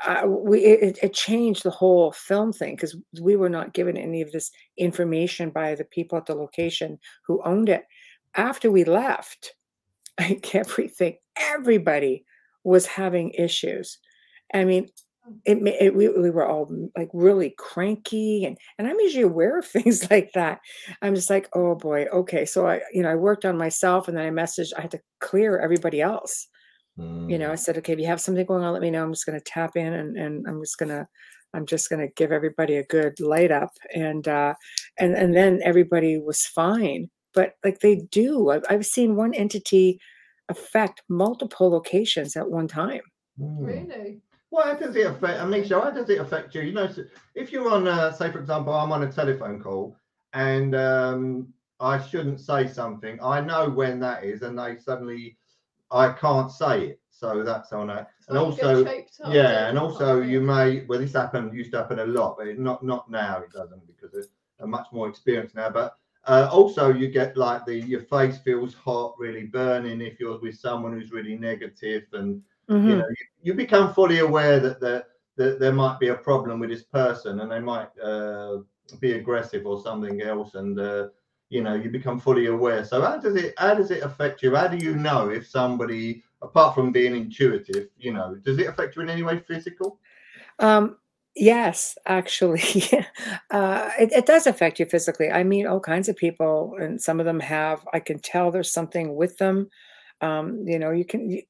[0.07, 3.97] uh, we it, it- it changed the whole film thing because we were not given
[3.97, 7.85] any of this information by the people at the location who owned it.
[8.35, 9.55] After we left,
[10.21, 12.25] like everything, everybody
[12.69, 13.99] was having issues.
[14.55, 14.89] I mean,
[15.45, 19.59] it, it we, we were all mm, like really cranky and and I'm usually aware
[19.59, 20.61] of things like that.
[21.03, 22.45] I'm just like, oh boy, okay.
[22.47, 25.01] So I, you know, I worked on myself and then I messaged, I had to
[25.21, 26.49] clear everybody else
[27.27, 27.57] you know i Mm.
[27.57, 29.45] said okay if you have something going on let me know i'm just going to
[29.45, 31.07] tap in and, and i'm just going to
[31.55, 34.55] i'm just going to give everybody a good light up and uh
[34.99, 40.01] and and then everybody was fine but like they do i've, I've seen one entity
[40.49, 43.01] affect multiple locations at one time
[43.41, 43.67] Mm.
[43.67, 44.21] Really?
[44.51, 46.63] Well, how does it affect, Amisha, how does it affect you?
[46.63, 46.89] You know,
[47.35, 49.95] if you're on, uh, say, for example, I'm on a telephone call
[50.33, 55.37] and um, I shouldn't say something, I know when that is, and they suddenly,
[55.91, 57.01] I can't say it.
[57.11, 59.83] So that's on a, It's and like you get also, up, yeah, and you?
[59.83, 62.85] also Can't you may, well, this happened, used to happen a lot, but it, not
[62.85, 64.25] not now, it doesn't because of
[64.61, 65.69] I'm much more experienced now.
[65.69, 65.97] But
[66.29, 70.57] uh, also, you get like the your face feels hot, really burning if you're with
[70.57, 72.85] someone who's really negative and Mhm.
[72.85, 75.05] you know you, you become fully aware that there
[75.37, 78.59] that there might be a problem with this person and they might uh,
[79.01, 81.09] be aggressive or something else and uh,
[81.51, 82.85] you know you become fully aware.
[82.85, 84.55] So how does it how does it affect you?
[84.55, 88.97] How do you know if somebody apart from being intuitive you know does it affect
[88.97, 89.99] you in any way physical?
[90.59, 90.97] Um,
[91.37, 92.62] yes, actually,
[93.51, 95.31] uh, it, it does affect you physically.
[95.31, 97.87] I meet all kinds of people, and some of them have.
[97.93, 99.69] I can tell there's something with them.
[100.21, 101.43] Um, you know, you can, you,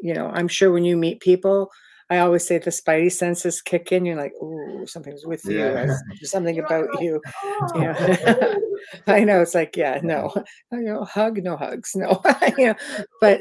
[0.00, 1.70] you know, I'm sure when you meet people,
[2.10, 4.04] I always say the spidey senses kick in.
[4.04, 5.58] You're like, "Ooh, something's with you.
[5.58, 5.70] Yeah.
[5.72, 8.54] There's there's something You're about like, you." Oh, Yeah.
[9.06, 10.32] I know it's like, yeah, no,
[10.72, 12.22] you know, hug, no hugs, no,
[12.56, 12.74] you know,
[13.20, 13.40] but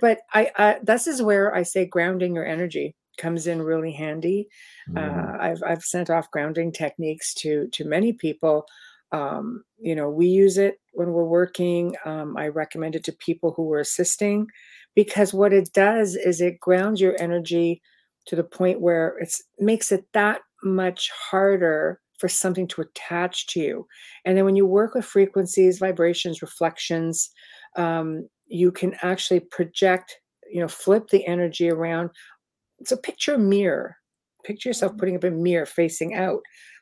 [0.00, 4.48] but I, I this is where I say grounding your energy comes in really handy.
[4.90, 4.98] Mm.
[4.98, 8.66] Uh, I've I've sent off grounding techniques to to many people.
[9.12, 11.96] Um, you know, we use it when we're working.
[12.04, 14.46] Um, I recommend it to people who are assisting
[14.94, 17.82] because what it does is it grounds your energy
[18.26, 23.60] to the point where it makes it that much harder for something to attach to
[23.60, 23.86] you.
[24.24, 27.30] And then when you work with frequencies, vibrations, reflections,
[27.76, 30.18] um, you can actually project,
[30.52, 32.10] you know, flip the energy around.
[32.84, 33.96] So picture a mirror.
[34.44, 36.40] Picture yourself putting up a mirror facing out.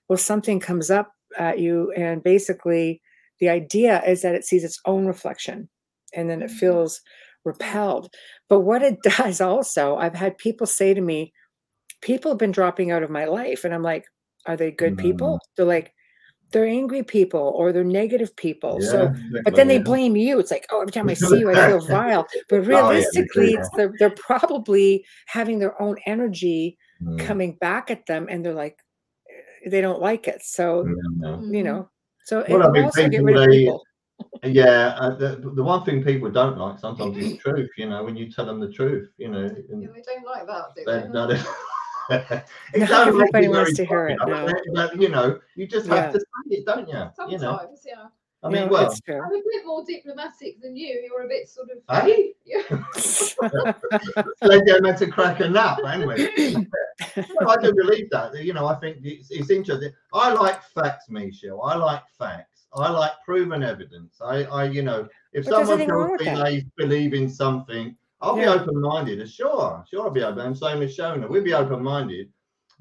[0.09, 3.03] Well, something comes up at you, and basically
[3.41, 5.69] the idea is that it sees its own reflection
[6.15, 6.59] and then it Mhm.
[6.59, 7.01] feels
[7.45, 8.13] repelled.
[8.49, 11.33] But what it does also, I've had people say to me,
[12.03, 13.65] people have been dropping out of my life.
[13.65, 14.05] And I'm like,
[14.47, 15.41] are they good people?
[15.57, 15.93] They're like,
[16.51, 18.81] they're angry people or they're negative people.
[18.81, 19.13] So,
[19.45, 20.39] but then they blame you.
[20.39, 22.27] It's like, oh, every time I see you, I feel vile.
[22.49, 27.19] But Oh, yeah, realistically, it's they're they're probably having their own energy Mm.
[27.21, 28.77] coming back at them and they're like,
[29.31, 30.43] eh, they don't like it.
[30.43, 30.85] So,
[31.17, 31.45] No.
[31.49, 31.89] you know,
[32.25, 33.85] so it Well, I will mean, also get rid of they- people.
[34.43, 37.71] Yeah, uh, the, the one thing people don't like sometimes is truth.
[37.77, 40.47] You know, when you tell them the truth, you know, and Yeah, they don't like
[40.47, 41.09] that, do they, they?
[41.09, 41.41] no, they,
[42.11, 42.45] it
[42.77, 44.47] Not don't everybody you wants very to hear it, no.
[44.47, 46.95] but, but, you know, you just have to say it, don't you?
[47.29, 48.07] You know, Sometimes, yeah.
[48.43, 48.95] I mean, No, well.
[49.09, 51.03] I'm a bit more diplomatic than you.
[51.05, 52.05] You're a bit sort of.
[52.05, 52.35] Hey?
[52.45, 52.63] Yeah.
[54.41, 56.31] they go meant to crack a nut, anyway.
[56.37, 56.55] we?
[57.41, 58.35] well, I do believe that.
[58.43, 59.93] You know, I think it's, it's interesting.
[60.15, 61.63] I like facts, Michelle.
[61.63, 62.67] I like facts.
[62.73, 64.17] I like proven evidence.
[64.23, 67.29] I, I you know, if But someone nothing wrong tells with me they believe in
[67.29, 69.29] something, I'll be open minded.
[69.31, 70.41] Sure, sure, I'll be open.
[70.41, 72.31] And same as Shona, we'll be open minded.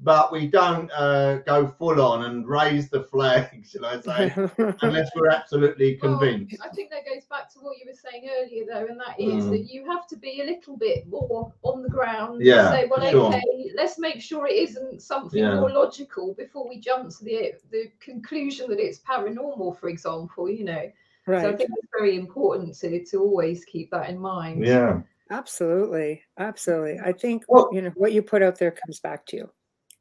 [0.00, 4.32] but we don't uh, go full on and raise the flag, shall I say,
[4.82, 6.56] unless we're absolutely Well, convinced.
[6.64, 9.44] I think that goes back to what you were saying earlier, though, and that is
[9.46, 9.50] Mm.
[9.50, 12.42] that you have to be a little bit more on the ground.
[12.44, 13.26] Yeah, Say, well, sure.
[13.34, 15.58] okay, let's make sure it isn't something Yeah.
[15.58, 20.48] more logical before we jump to the the conclusion that it's paranormal, for example.
[20.48, 20.92] You know,
[21.26, 21.42] Right.
[21.42, 24.64] so I think it's very important to to always keep that in mind.
[24.64, 25.00] Yeah.
[25.30, 26.22] Absolutely.
[26.38, 26.98] Absolutely.
[27.04, 29.50] I think, Well- you know, what you put out there comes back to you.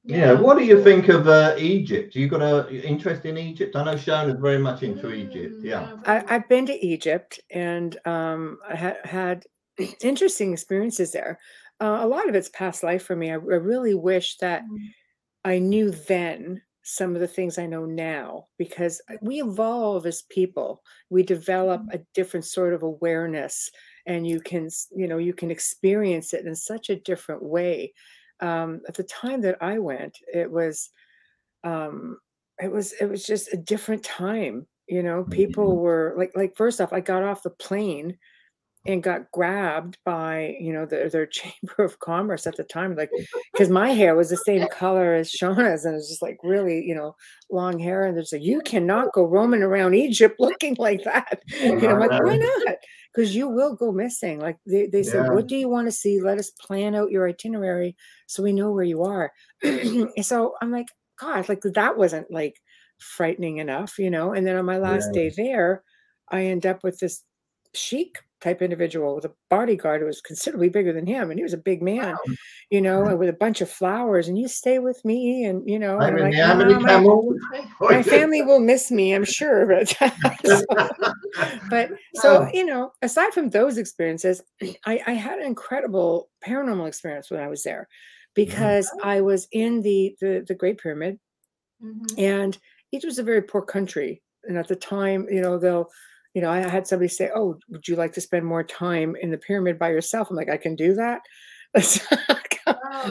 [0.04, 0.34] Yeah.
[0.34, 2.16] What do you think of uh, Egypt?
[2.16, 3.76] You got a interest in Egypt?
[3.76, 5.56] I know Sean is very much into Egypt.
[5.62, 5.98] Mm, Yeah.
[6.06, 9.44] I, I've been to Egypt and um, I ha- had
[10.02, 11.40] interesting experiences there.
[11.82, 13.32] Uh, a lot of it's past life for me.
[13.32, 14.78] I, I really wish that Mm.
[15.44, 20.84] I knew then some of the things I know now because we evolve as people.
[21.10, 21.96] We develop Mm.
[21.96, 23.70] a different sort of awareness,
[24.08, 27.94] and you can, you know, you can experience it in such a different way.
[28.40, 30.90] Um, at the time that I went, it was,
[31.64, 32.18] um,
[32.62, 34.66] it was, it was just a different time.
[34.88, 38.18] You know, people were like, like first off, I got off the plane
[38.88, 43.10] and got grabbed by you know their, their chamber of commerce at the time like
[43.54, 46.84] because my hair was the same color as Shona's and it was just like really
[46.84, 47.16] you know
[47.52, 51.42] long hair and they're just like you cannot go roaming around egypt looking like that.
[51.62, 52.76] Oh, you know I'm like why not?
[53.14, 54.40] Because you will go missing.
[54.40, 55.34] Like they, they said Yeah.
[55.34, 56.22] what do you want to see?
[56.22, 57.96] Let us plan out your itinerary
[58.28, 59.32] so we know where you are.
[60.22, 60.88] So i'm like
[61.20, 62.56] god like that wasn't like
[63.00, 64.34] frightening enough you know?
[64.34, 65.84] And then on my last day there
[66.30, 67.24] i end up with this
[67.74, 71.54] chic type individual with a bodyguard who was considerably bigger than him and he was
[71.54, 72.16] a big man
[72.70, 75.80] you know and with a bunch of flowers and you stay with me and you
[75.80, 79.88] know and I'm Maybe like, "No, my, my family will miss me i'm sure but
[80.46, 80.62] so,
[81.70, 82.50] but so Oh.
[82.54, 84.42] you know aside from those experiences
[84.86, 87.88] I, I had an incredible paranormal experience when i was there
[88.36, 91.20] because i was in the the, the great pyramid
[91.84, 92.18] Mhm.
[92.18, 92.58] and
[92.92, 94.24] Egypt was a very poor country.
[94.46, 95.90] And at the time, you know, they'll,
[96.38, 99.32] you know, I had somebody say, "Oh, would you like to spend more time in
[99.32, 101.22] the pyramid by yourself?" I'm like, "I can do that."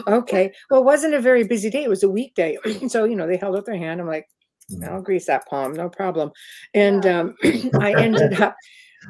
[0.07, 0.53] Okay.
[0.69, 1.83] Well, it wasn't a very busy day.
[1.83, 3.99] It was a weekday, so you know, they held out their hand.
[3.99, 4.27] I'm like,
[4.87, 6.31] "I'll grease that palm, no problem."
[6.73, 7.35] And um,
[7.81, 8.55] I ended up.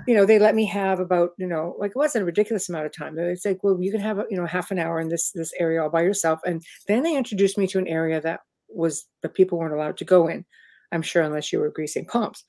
[0.07, 2.87] You know, they let me have about, you know, like it wasn't a ridiculous amount
[2.87, 3.15] of time.
[3.15, 5.81] They said, well, you can have, you know, half an hour in this this area
[5.81, 6.39] all by yourself.
[6.45, 10.05] And then they introduced me to an area that was the people weren't allowed to
[10.05, 10.45] go in.
[10.91, 12.43] I'm sure unless you were greasing palms.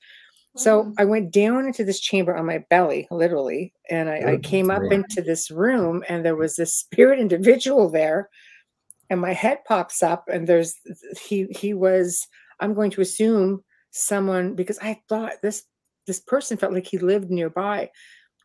[0.57, 0.93] So Mm.
[0.97, 4.81] I went down into this chamber on my belly, literally, and I, I came up
[4.91, 8.29] into this room, and there was this spirit individual there,
[9.09, 10.75] and my head pops up, and there's
[11.21, 12.27] he he was.
[12.61, 15.63] I'm going to assume someone because I thought this
[16.07, 17.89] this person felt like he lived nearby.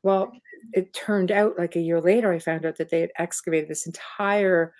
[0.02, 0.32] Well,
[0.74, 3.86] it turned out like a year later, I found out that they had excavated this
[3.86, 4.74] entire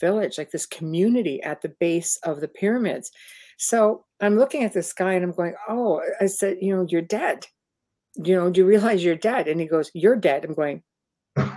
[0.00, 3.10] village, like this community at the base of the pyramids.
[3.58, 7.02] So I'm looking at this guy and I'm going, Oh, I said, you know, you're
[7.02, 7.46] dead.
[8.16, 9.46] You know, do you realize you're dead?
[9.48, 10.44] And he goes, You're dead.
[10.44, 10.82] I'm going,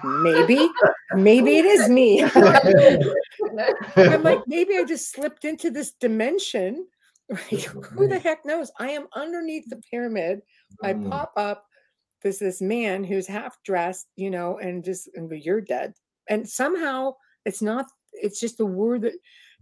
[0.03, 0.69] Maybe,
[1.15, 2.21] maybe it is me.
[3.97, 6.87] I'm like, maybe I just slipped into this dimension.
[7.31, 7.63] Right?
[7.63, 8.73] Who the heck knows?
[8.77, 10.41] I am underneath the pyramid.
[10.83, 11.09] I Mm.
[11.09, 11.65] pop up.
[12.21, 15.93] There's this man who's half dressed, you know, and just and go, you're dead.
[16.27, 17.13] And somehow
[17.45, 19.13] it's not, it's just the word that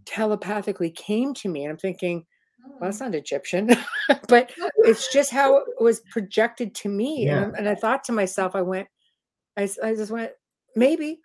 [0.06, 1.64] telepathically came to me.
[1.64, 2.24] And I'm thinking,
[2.64, 2.80] well, Mm.
[2.80, 3.70] that's not Egyptian,
[4.28, 7.24] but it's just how it was projected to me.
[7.26, 7.44] Yeah.
[7.44, 8.86] And, and I thought to myself, I went,
[9.56, 10.32] I, I just went,
[10.76, 11.20] maybe.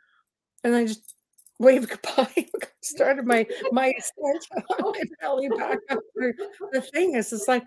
[0.63, 1.13] And I just
[1.59, 2.47] waved goodbye,
[2.81, 4.47] started my, my ascent
[4.83, 5.99] on my belly back up
[6.71, 7.63] the, thing is, It's like,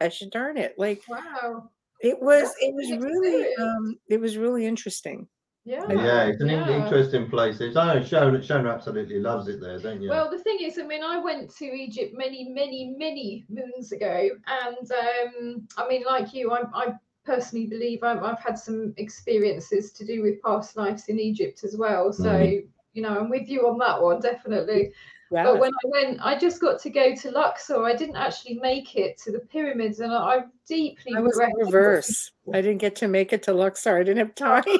[0.00, 0.74] gosh darn it.
[0.78, 1.70] Like Wow.
[2.00, 5.26] it was, That's it was really, um, it was really interesting.
[5.70, 5.86] Yeah.
[5.88, 6.82] Yeah, it's an yeah.
[6.82, 7.60] interesting place.
[7.60, 10.10] It's, I know Shona, Shona absolutely loves it there, don't you?
[10.10, 14.30] Well, the thing is, I mean, I went to Egypt many, many, many moons ago,
[14.48, 16.92] and um, I mean, like you, I, I
[17.24, 21.76] personally believe I've, I've had some experiences to do with past lives in Egypt as
[21.76, 22.12] well.
[22.12, 22.66] So, Mhm.
[22.92, 24.92] you know, I'm with you on that one, definitely.
[25.32, 25.44] Yeah.
[25.44, 27.84] But when I went, I just got to go to Luxor.
[27.84, 31.46] I didn't actually make it to the pyramids, and I, I deeply I was in
[31.46, 32.32] regret reverse.
[32.52, 33.96] I didn't get to make it to Luxor.
[33.96, 34.64] I didn't have time.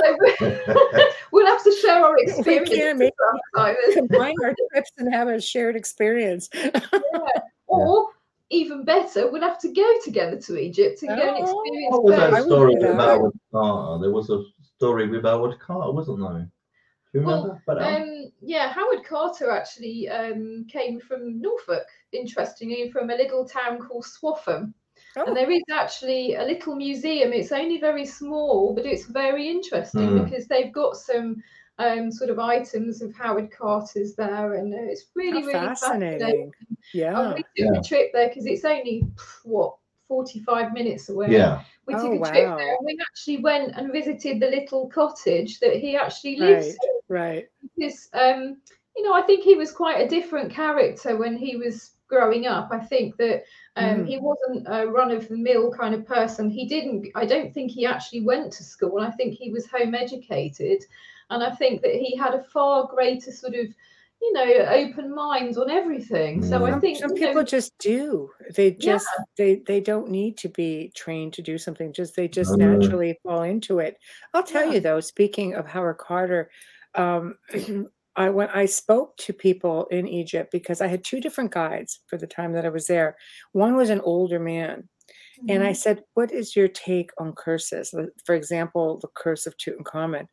[0.00, 0.16] So
[1.32, 2.70] we'll have to share our experience.
[2.70, 3.10] can, maybe.
[3.54, 3.74] sometime.
[3.94, 6.48] Combine our trips and have a shared experience.
[7.66, 8.10] Or
[8.50, 12.04] even better, we'll have to go together to Egypt and go and Oh, experience what
[12.04, 12.96] was that story with.
[12.96, 14.02] Howard Carter?
[14.02, 14.42] There was a
[14.76, 16.48] story with Howard Carter, wasn't there?
[17.12, 17.62] Do you Well, remember?
[17.66, 23.44] But, um, Um, yeah, Howard Carter actually um, came from Norfolk, interestingly, from a little
[23.46, 24.74] town called Swaffham.
[25.16, 27.32] Oh, And there is actually a little museum.
[27.32, 30.24] It's only very small, but it's very interesting Hmm.
[30.24, 31.42] because they've got some
[31.78, 36.18] um, sort of items of Howard Carter's there, and uh, it's really, How really fascinating.
[36.18, 36.52] fascinating.
[36.60, 37.28] I Yeah.
[37.30, 37.80] really took Yeah.
[37.80, 39.04] a trip there because it's only
[39.44, 39.76] what
[40.08, 41.30] 45 minutes away.
[41.30, 41.62] Yeah.
[41.88, 42.56] We Oh, took a trip wow.
[42.56, 46.76] there and we actually went and visited the little cottage that he actually lives Right.
[46.84, 47.50] in Right.
[47.62, 48.58] because um
[48.96, 52.68] you know i think he was quite a different character when he was growing up
[52.72, 53.42] i think that
[53.76, 54.06] um Mm.
[54.06, 57.70] he wasn't a run of the mill kind of person he didn't i don't think
[57.70, 60.84] he actually went to school i think he was home educated
[61.30, 63.66] and i think that he had a far greater sort of
[64.20, 66.78] you know open minds on everything so i.
[66.80, 68.30] Think some you know, people just do.
[68.56, 68.98] They Yeah.
[68.98, 69.06] just
[69.36, 71.92] they they don't need to be trained to do something.
[71.92, 72.56] Just they just No.
[72.56, 73.96] naturally fall into it.
[74.34, 74.72] I'll tell Yeah.
[74.72, 75.00] you though.
[75.00, 76.50] Speaking of Howard Carter,
[76.94, 77.36] um,
[78.16, 82.18] I when I spoke to people in Egypt because I had two different guides for
[82.18, 83.16] the time that I was there.
[83.52, 84.88] One was an older man,
[85.48, 85.74] and I Mhm.
[85.74, 87.94] said, "What is your take on curses?
[88.26, 90.28] For example, the curse of Tutankhamun."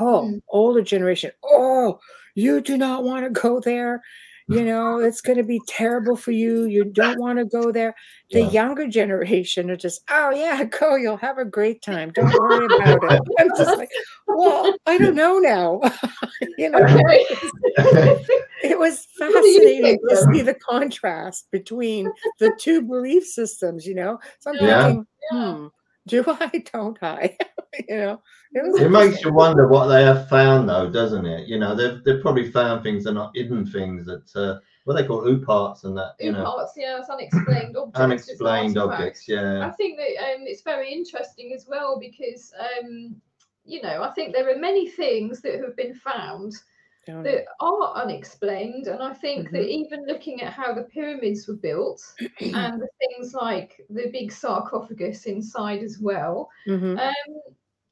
[0.00, 0.40] Oh, Mm.
[0.48, 1.30] older generation.
[1.44, 1.98] Oh,
[2.34, 4.02] you do not want to go there.
[4.48, 6.66] You know, it's going to be terrible for you.
[6.66, 7.94] You don't want to go there.
[8.30, 8.50] The Yeah.
[8.50, 10.96] younger generation are just, oh, yeah, go.
[10.96, 12.12] You'll have a great time.
[12.12, 13.20] Don't worry about it.
[13.38, 13.90] I'm just like,
[14.28, 15.80] well, I don't know now.
[16.58, 16.78] you know,
[18.62, 20.34] it was What do you fascinating think, to then?
[20.34, 24.18] see the contrast between the two belief systems, you know.
[24.40, 24.82] So I'm Yeah.
[24.82, 25.52] thinking, Yeah.
[25.54, 25.66] hmm,
[26.06, 27.36] do I, don't I?
[27.88, 31.48] you know, it It makes you wonder what they have found, though, doesn't it?
[31.48, 34.94] You know, they've they've probably found things that are not hidden things that uh, what
[34.94, 36.14] they call OOParts and that.
[36.20, 39.28] You know, parts yeah it's unexplained objects unexplained objects.
[39.28, 39.66] Yeah.
[39.66, 43.16] I think that um, it's very interesting as well because, um,
[43.64, 46.54] you know, I think there are many things that have been found
[47.06, 48.86] That are unexplained.
[48.88, 49.68] And I think that Mhm.
[49.68, 52.02] even looking at how the pyramids were built
[52.40, 56.98] and the things like the big sarcophagus inside as well, Mhm.
[56.98, 57.12] um,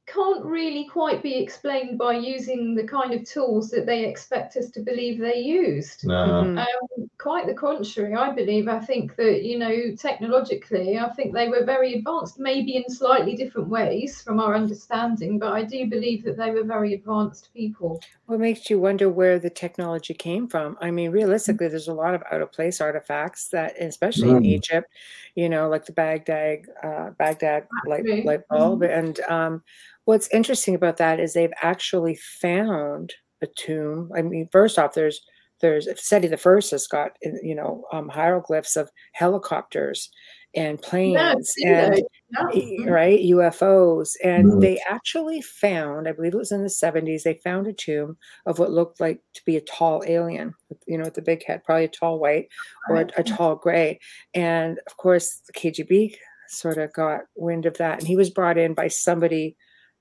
[0.07, 4.69] can't really quite be explained by using the kind of tools that they expect us
[4.71, 6.05] to believe they used.
[6.05, 6.15] No.
[6.25, 6.57] Mhm.
[6.57, 8.67] Um, quite the contrary, I believe.
[8.67, 13.35] I think that, you know, technologically, I think they were very advanced, maybe in slightly
[13.35, 18.05] different ways from our understanding, but I do believe that they were very advanced people.
[18.25, 20.77] What makes you wonder where the technology came from?
[20.81, 24.45] I mean, realistically, there's a lot of out of place artifacts that, especially in Mm.
[24.45, 24.91] Egypt,
[25.35, 28.81] you know, like the Baghdad uh, Baghdad light, light bulb.
[28.81, 29.63] And um,
[30.05, 34.11] what's interesting about that is they've actually found a tomb.
[34.15, 35.21] I mean, first off, there's
[35.61, 40.09] there's Seti the First has got you know um, hieroglyphs of helicopters
[40.55, 42.01] and planes see and
[42.31, 42.89] yeah.
[42.89, 44.61] right ufos and Mm.
[44.61, 48.57] they actually found i believe it was in the 70s they found a tomb of
[48.57, 50.53] what looked like to be a tall alien
[50.87, 52.47] you know with the big head probably a tall white
[52.89, 53.99] or a, a tall gray
[54.33, 56.15] and of course the kgb
[56.47, 59.57] sort of got wind of that and he was brought in by somebody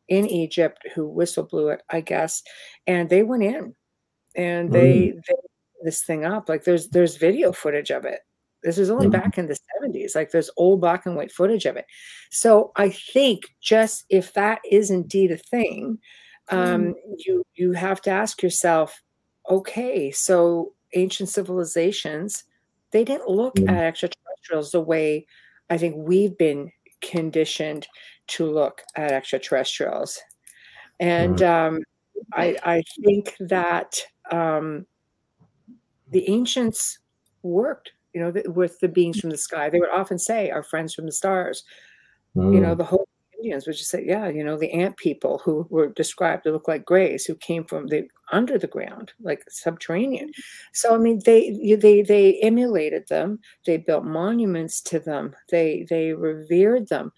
[0.08, 2.42] in egypt who whistle blew it i guess
[2.86, 3.74] and they went in
[4.36, 5.34] and they, they
[5.84, 8.20] this thing up like there's there's video footage of it
[8.62, 9.12] this was only Mhm.
[9.12, 11.86] back in the 70s like there's old black and white footage of it
[12.30, 15.98] so i think just if that is indeed a thing
[16.50, 19.02] um, you you have to ask yourself
[19.50, 22.44] okay so ancient civilizations
[22.92, 23.68] they didn't look Mm.
[23.70, 25.26] at extraterrestrials the way
[25.70, 26.70] i think we've been
[27.02, 27.86] conditioned
[28.28, 30.18] to look at extraterrestrials.
[31.00, 31.80] And um,
[32.32, 33.98] I, I think that
[34.30, 34.86] um,
[36.10, 36.98] the ancients
[37.42, 39.68] worked you know with the beings from the sky.
[39.68, 41.64] They would often say our friends from the stars.
[42.34, 42.78] You know Mm.
[42.78, 46.44] the whole indians would just say yeah you know the ant people who were described
[46.44, 50.30] to look like grays who came from the under the ground like subterranean.
[50.72, 53.40] So i mean they they they emulated them.
[53.66, 55.34] They built monuments to them.
[55.50, 57.12] They they revered them.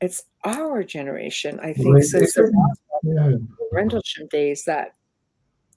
[0.00, 2.52] It's our generation i think Well, since the
[3.02, 3.36] Yeah.
[3.72, 4.94] rendlesham days that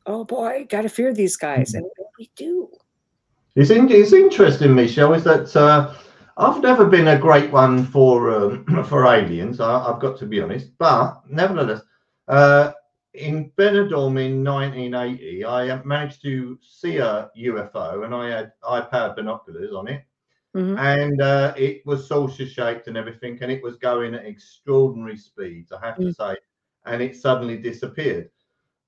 [0.06, 1.86] oh boy gotta fear these guys and
[2.18, 2.70] we do
[3.56, 5.94] It's, in, it's interesting, Michelle, is that uh,
[6.38, 9.60] I've never been a great one for um, for aliens.
[9.60, 11.82] I, I've got to be honest, but nevertheless,
[12.28, 12.74] uh,
[13.16, 19.74] in Benidorm in 1980, I managed to see a UFO, and I had eye-powered binoculars
[19.74, 20.04] on it,
[20.56, 20.78] Mhm.
[20.80, 25.72] and uh, it was saucer shaped and everything, and it was going at extraordinary speeds.
[25.72, 26.16] I have to Mm.
[26.16, 26.38] say,
[26.86, 28.30] and it suddenly disappeared.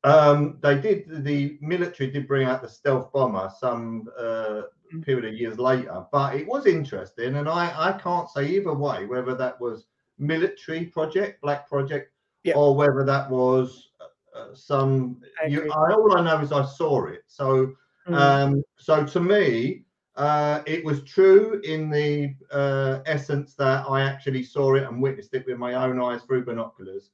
[0.03, 1.23] Um, they did.
[1.25, 5.03] The military did bring out the stealth bomber some uh, Mm.
[5.05, 9.05] period of years later, but it was interesting, and I I can't say either way
[9.05, 9.87] whether that was
[10.17, 12.11] military project, black project,
[12.43, 12.55] Yeah.
[12.55, 13.91] or whether that was
[14.33, 15.21] uh, some.
[15.43, 15.69] I You.
[15.71, 17.23] I, all I know is I saw it.
[17.27, 17.73] So
[18.07, 18.15] Mm.
[18.15, 19.85] um, so to me,
[20.19, 25.33] uh, it was true in the uh, essence that I actually saw it and witnessed
[25.33, 27.11] it with my own eyes through binoculars.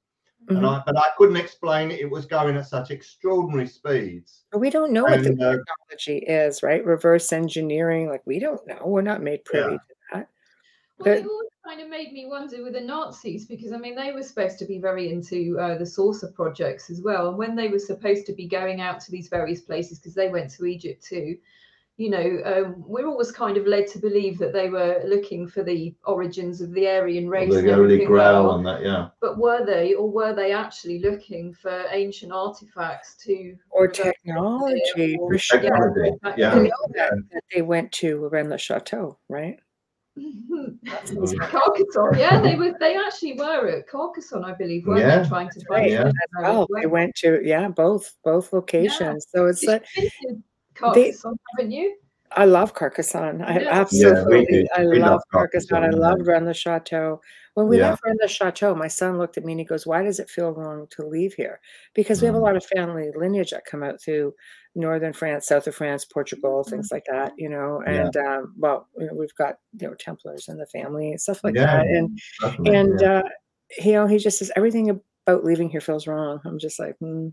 [0.49, 0.79] And Mhm.
[0.79, 1.99] I, but I couldn't explain it.
[1.99, 4.43] It was going at such extraordinary speeds.
[4.53, 6.85] We don't know what the uh, technology is, right?
[6.85, 8.81] Reverse engineering, like we don't know.
[8.85, 9.77] We're not made privy Yeah.
[9.77, 10.29] to that.
[10.99, 13.95] Well, it But- always kind of made me wonder with the Nazis because I mean
[13.95, 17.55] they were supposed to be very into uh, the saucer projects as well, and when
[17.55, 20.65] they were supposed to be going out to these various places because they went to
[20.65, 21.37] Egypt too,
[21.97, 25.63] you know, um, we're always kind of led to believe that they were looking for
[25.63, 27.49] the origins of the Aryan race.
[27.53, 28.49] the and holy grail well.
[28.51, 29.07] on that, yeah.
[29.21, 34.15] But were they, or were they actually looking for ancient artifacts to Or revert back
[34.25, 35.59] technology, or- for sure.
[35.61, 36.49] Technology, back yeah.
[36.51, 39.57] to- You know that, that they went to Rennes le Chateau, right?
[40.85, 42.73] Carcassonne, yeah, they were.
[42.79, 45.91] They actually were at Carcassonne, I believe, weren't Yeah, they, trying to right.
[45.91, 46.11] find Yeah.
[46.45, 49.25] uh, Oh, they went to yeah, both both locations.
[49.29, 49.85] So it's You've like
[50.81, 51.97] been to Carcassonne, haven't you?
[52.31, 53.41] I love Carcassonne.
[53.41, 53.71] I Yeah.
[53.91, 54.67] Yeah, absolutely, we.
[54.75, 55.83] I We love love Carcassonne.
[55.83, 56.23] I Carcassonne, love yeah.
[56.25, 57.21] Rennes le Chateau.
[57.53, 57.79] When we Yeah.
[57.79, 60.29] left Rennes le Chateau, my son looked at me and he goes, "Why does it
[60.29, 61.61] feel wrong to leave here?"
[61.93, 62.43] Because we have a Mm.
[62.43, 64.33] lot of family lineage that come out through
[64.75, 67.33] northern France, south of France, Portugal, things like that.
[67.37, 68.09] You know, Yeah.
[68.09, 71.43] and um, well, you know, we've got you know Templars in the family and stuff
[71.43, 71.87] like Yeah, that.
[71.87, 72.09] And
[72.41, 73.07] Definitely, and yeah.
[73.19, 73.23] uh,
[73.79, 74.89] you know, he just says everything
[75.27, 76.39] about leaving here feels wrong.
[76.45, 77.29] I'm just like, hmm,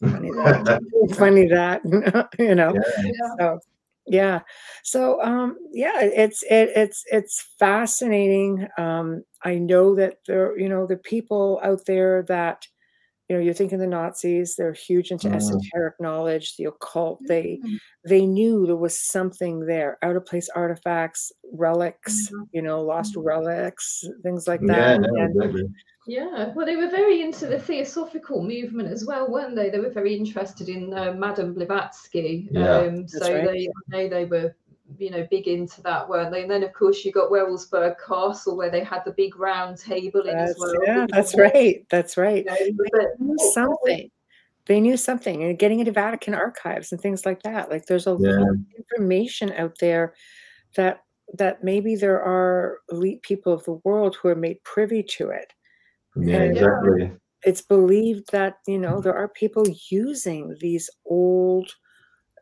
[0.00, 0.80] funny that,
[1.16, 1.80] funny that,
[2.38, 2.74] you know.
[2.74, 3.36] Yeah.
[3.38, 3.60] So
[4.06, 4.40] yeah,
[4.82, 8.66] so um, yeah, it's it, it's it's fascinating.
[8.78, 12.66] Um, I know that there, you know, the people out there that,
[13.28, 15.36] you know, you're thinking the Nazis, they're huge into Mm.
[15.36, 17.20] esoteric knowledge, the occult.
[17.26, 17.78] They Mm.
[18.04, 22.48] they knew there was something there, out of place artifacts, relics, Mhm.
[22.52, 23.24] you know, lost Mhm.
[23.24, 25.00] relics, things like that.
[25.00, 25.70] no, and exactly.
[26.06, 29.68] Yeah, well, they were very into the theosophical movement as well, weren't they?
[29.68, 32.48] They were very interested in uh, Madame Blavatsky.
[32.50, 32.78] Yeah.
[32.78, 33.44] Um, so right.
[33.44, 34.54] they, I know they were,
[34.98, 36.42] you know, big into that, weren't they?
[36.42, 40.20] And then, of course, you got Wewelsburg Castle, where they had the big round table
[40.22, 40.74] in as well.
[40.84, 41.86] yeah, that's right.
[41.90, 42.44] That's right.
[42.44, 44.10] you know, They but- knew something.
[44.66, 47.70] They knew something, and getting into Vatican archives and things like that.
[47.70, 50.14] Like, there's a lot of information out there
[50.76, 51.00] that
[51.34, 55.52] that maybe there are elite people of the world who are made privy to it.
[56.16, 57.12] Yeah, And- exactly.
[57.44, 61.70] It's believed that you know there are people using these old,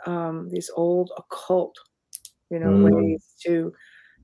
[0.06, 1.76] um, these old occult,
[2.50, 2.94] you know, Mm.
[2.94, 3.72] ways to.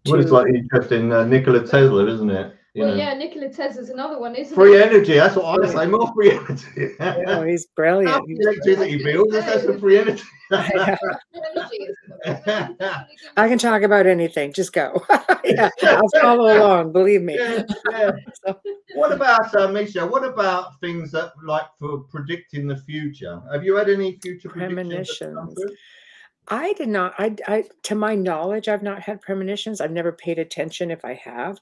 [0.06, 2.54] Well, it's like interesting uh, Nikola Tesla, isn't it?
[2.74, 4.56] You well, know, yeah, Nikola Tesla's another one, isn't it?
[4.56, 4.86] free it?
[4.90, 5.14] energy.
[5.14, 5.70] That's what I Right.
[5.70, 5.86] say.
[5.86, 6.64] More free energy.
[6.76, 6.96] you
[7.26, 8.08] know, he's brilliant.
[8.08, 9.28] Half He's the electricity bills.
[9.30, 10.22] That's, that's the free energy.
[10.50, 10.96] I
[11.34, 12.36] Energy, isn't
[12.80, 13.06] it?
[13.36, 14.52] I can talk about anything.
[14.54, 15.04] Just go.
[15.44, 16.92] yeah, I'll follow along.
[16.92, 17.36] Believe me.
[17.38, 18.12] yeah, yeah.
[18.44, 18.58] So-
[18.94, 20.06] What about uh, Misha?
[20.06, 23.40] What about things that like for predicting the future?
[23.52, 25.54] Have you had any future predictions Premonitions.
[26.48, 27.14] I did not.
[27.18, 29.80] I, I, to my knowledge, I've not had premonitions.
[29.80, 31.58] I've never paid attention if I have.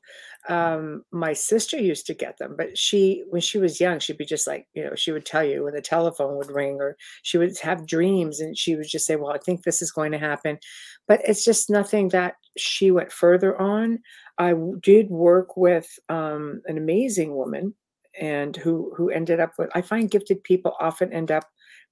[0.49, 4.25] Um, my sister used to get them, but she, when she was young, she'd be
[4.25, 7.37] just like, you know, she would tell you when the telephone would ring, or she
[7.37, 10.19] would have dreams, and she would just say, "Well, I think this is going to
[10.19, 10.59] happen,"
[11.07, 13.99] but it's just nothing that she went further on.
[14.39, 17.75] I did work with um, an amazing woman,
[18.19, 19.71] and who who ended up with.
[19.75, 21.45] I find gifted people often end up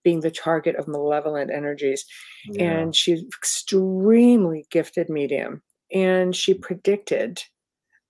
[0.05, 2.05] being the target of malevolent energies
[2.47, 2.65] Yeah.
[2.81, 5.63] and she's extremely gifted medium
[5.95, 7.43] and she predicted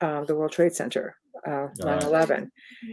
[0.00, 1.16] uh, the world trade center
[1.46, 2.50] uh, 9-11 and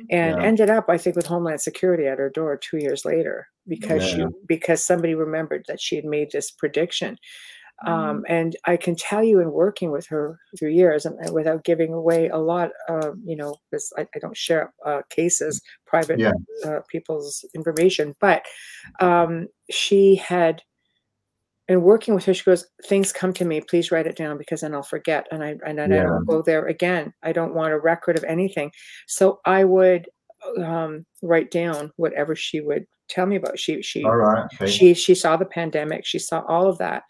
[0.09, 0.41] Yeah.
[0.41, 4.23] ended up i think with homeland security at her door two years later because she
[4.47, 7.21] because somebody remembered that she had made this prediction Mm-hmm.
[7.85, 11.63] Um, and i can tell you in working with her through years and, and without
[11.65, 16.19] giving away a lot of you know because I, I don't share uh, cases private
[16.19, 16.31] Yeah.
[16.65, 18.43] uh, people's information but
[19.01, 20.61] um, she had
[21.67, 24.61] in working with her she goes things come to me please write it down because
[24.61, 27.73] then i'll forget and i and then i don't go there again i don't want
[27.73, 28.71] a record of anything
[29.07, 30.07] so i would
[30.63, 34.45] um, write down whatever she would tell me about she she All right.
[34.61, 34.67] Okay.
[34.71, 37.01] she she saw the pandemic she saw all of that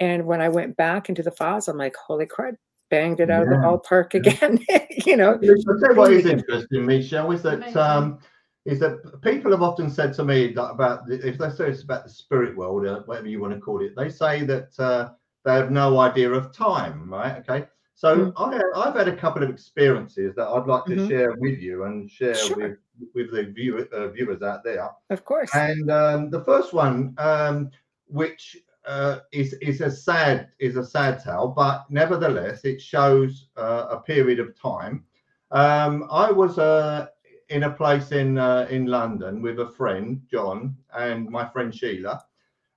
[0.00, 2.54] and when i went back into the files i'm like holy crud
[2.90, 4.20] banged it out of the ballpark Yeah.
[4.20, 4.64] again
[5.06, 7.76] you know I'll tell you what is interesting, Michelle, is that Amazing.
[7.78, 8.18] um,
[8.64, 11.82] is that people have often said to me that about the, if they say it's
[11.82, 15.10] about the spirit world, uh, whatever you want to call it, they say that uh,
[15.44, 17.36] they have no idea of time, right?
[17.48, 21.08] Okay, so I, I've had a couple of experiences that I'd like to Mhm.
[21.08, 22.56] share with you and share Sure.
[22.56, 22.78] with
[23.14, 24.88] with the viewer, uh, viewers out there.
[25.10, 27.70] of course And um, the first one, um,
[28.08, 28.56] which
[28.86, 33.98] uh, is is a sad is a sad tale, but nevertheless it shows uh, a
[33.98, 35.04] period of time.
[35.50, 37.06] Um, I was uh,
[37.48, 42.24] in a place in uh, in London with a friend, John, and my friend Sheila,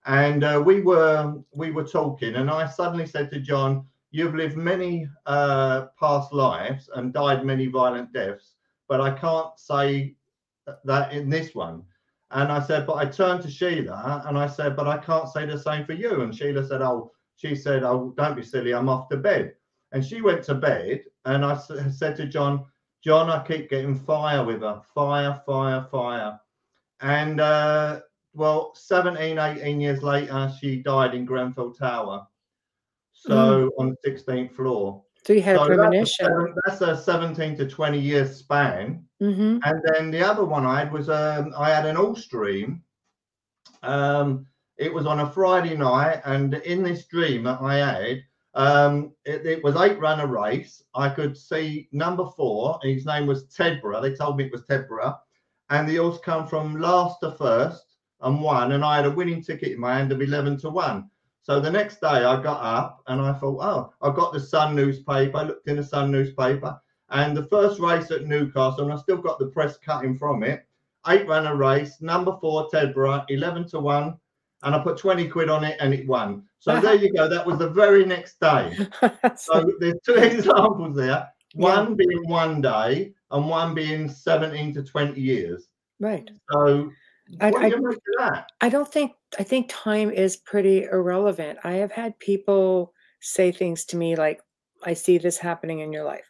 [0.05, 4.57] and uh, we were we were talking, and I suddenly said to John, "You've lived
[4.57, 8.55] many past lives and died many violent deaths,
[8.88, 10.16] but I can't say
[10.86, 11.84] that in this one.
[12.32, 15.45] And I said, but I turned to Sheila and I said, but I can't say
[15.45, 16.21] the same for you.
[16.21, 19.53] And Sheila said, oh, she said, oh, don't be silly, I'm off to bed.
[19.91, 21.03] And she went to bed.
[21.25, 22.65] And I said to John,
[23.03, 26.39] John, I keep getting fire with her, fire, fire, fire.
[27.01, 28.01] And uh,
[28.34, 32.27] well, 17, 18 years later, she died in Grenfell Tower.
[33.13, 35.03] So on the 16th floor.
[35.30, 39.05] So you had a So that's a That's a 17 to 20 year span.
[39.19, 42.82] hmm And then the other one I had was um, I had an all stream.
[43.84, 48.23] Um, it was on a Friday night, and in this dream that I had,
[48.55, 50.82] um, it, it was eight runner race.
[50.95, 54.01] I could see number four, and his name was Tedborough.
[54.01, 55.15] They told me it was Tedborough,
[55.69, 59.43] and the horse come from last to first and won, and I had a winning
[59.43, 61.11] ticket in my hand of eleven to one.
[61.50, 64.76] So the next day I got up and I thought, oh, I've got the Sun
[64.76, 65.36] newspaper.
[65.36, 66.80] I looked in the Sun newspaper,
[67.10, 70.68] and the first race at Newcastle, and I still got the press cutting from it.
[71.08, 74.16] Eight runner race, number four, Tedborough, 11 to 1.
[74.62, 76.43] And I put 20 quid on it and it won.
[76.60, 77.28] So there you go.
[77.28, 78.78] That was the very next day.
[79.36, 81.30] So there's two examples there.
[81.56, 85.68] One being one day and one being 17 to 20 years.
[86.00, 86.30] right.
[86.52, 86.91] So
[87.41, 88.51] I- I- do you make of that?
[88.61, 91.59] I don't think I think time is pretty irrelevant.
[91.63, 94.41] I have had people say things to me like,
[94.84, 96.30] "I see this happening in your life."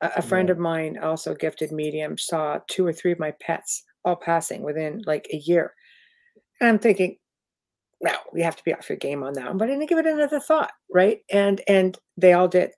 [0.00, 0.52] A, a friend Yeah.
[0.54, 5.02] of mine, also gifted medium, saw two or three of my pets all passing within
[5.06, 5.74] like a year,
[6.60, 7.18] and I'm thinking,
[8.00, 9.98] "No, we have to be off your game on that." one," But I didn't give
[9.98, 11.22] it another thought, right?
[11.30, 12.72] And and they all did.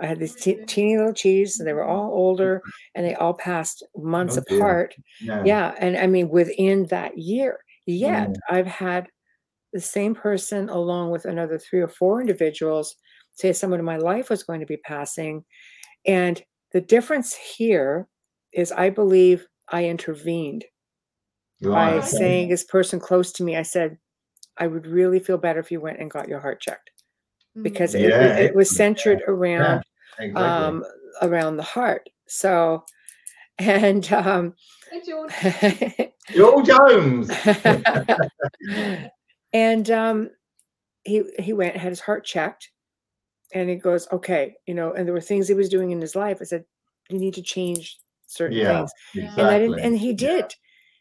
[0.00, 1.58] I had these te- teeny little cheese.
[1.58, 2.60] And they were all older,
[2.94, 5.42] and they all passed months Oh, apart Yeah.
[5.44, 8.36] yeah and i mean within that year yet Mm.
[8.50, 9.08] i've had
[9.72, 12.94] the same person along with another three or four individuals
[13.34, 15.44] say someone in my life was going to be passing
[16.06, 16.42] and
[16.72, 18.06] the difference here
[18.52, 20.64] is i believe i intervened
[21.60, 23.98] by saying this person close to me i said
[24.58, 26.90] i would really feel better if you went and got your heart checked
[27.62, 29.82] because it, Yeah, it, it was centered around
[30.18, 30.42] Exactly.
[30.42, 30.84] um
[31.22, 32.84] around the heart so
[33.58, 34.54] and um
[34.90, 36.12] Hey, George.
[36.34, 37.30] Joel Jones.
[39.52, 40.30] and um,
[41.04, 42.70] he he went had his heart checked,
[43.52, 46.14] and he goes, okay, you know, and there were things he was doing in his
[46.14, 46.38] life.
[46.40, 46.64] I said,
[47.10, 49.42] you need to change certain Yeah, things, Exactly.
[49.42, 50.14] and I didn't, and he Yeah.
[50.14, 50.54] did.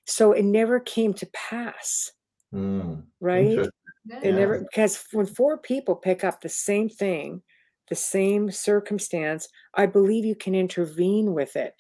[0.06, 2.12] So it never came to pass,
[2.54, 3.60] Mm, right?
[4.06, 4.30] Interesting.
[4.30, 4.36] It Yeah.
[4.40, 7.42] never because when four people pick up the same thing,
[7.90, 11.74] the same circumstance, I believe you can intervene with it.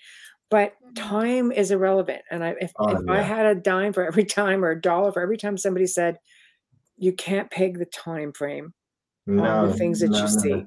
[0.52, 0.96] But Mhm.
[0.96, 2.24] time is irrelevant.
[2.32, 3.24] And I if, Oh, if I yeah.
[3.24, 6.18] had a dime for every time or a dollar for every time somebody said,
[6.98, 8.74] you can't peg the time frame
[9.28, 10.42] on No, the things that no, you no.
[10.42, 10.66] see.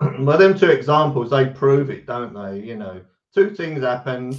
[0.20, 2.60] Well, them two examples, they prove it, don't they?
[2.60, 3.02] You know,
[3.34, 4.36] two things happened,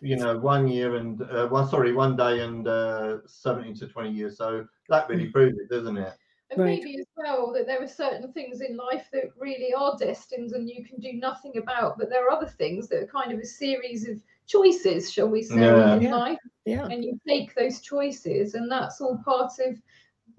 [0.00, 4.10] you know, one year and, uh, well, sorry, one day and uh, 17 to 20
[4.10, 4.38] years.
[4.38, 5.32] So that really Mm.
[5.32, 6.12] proves it, doesn't it?
[6.50, 6.80] And Right.
[6.82, 10.68] maybe as well that there are certain things in life that really are destined and
[10.68, 13.46] you can do nothing about, but there are other things that are kind of a
[13.46, 14.16] series of
[14.48, 15.94] choices, shall we say, Yeah.
[15.94, 16.16] in Yeah.
[16.16, 16.38] life.
[16.64, 16.86] Yeah.
[16.86, 19.76] And you take those choices, and that's all part of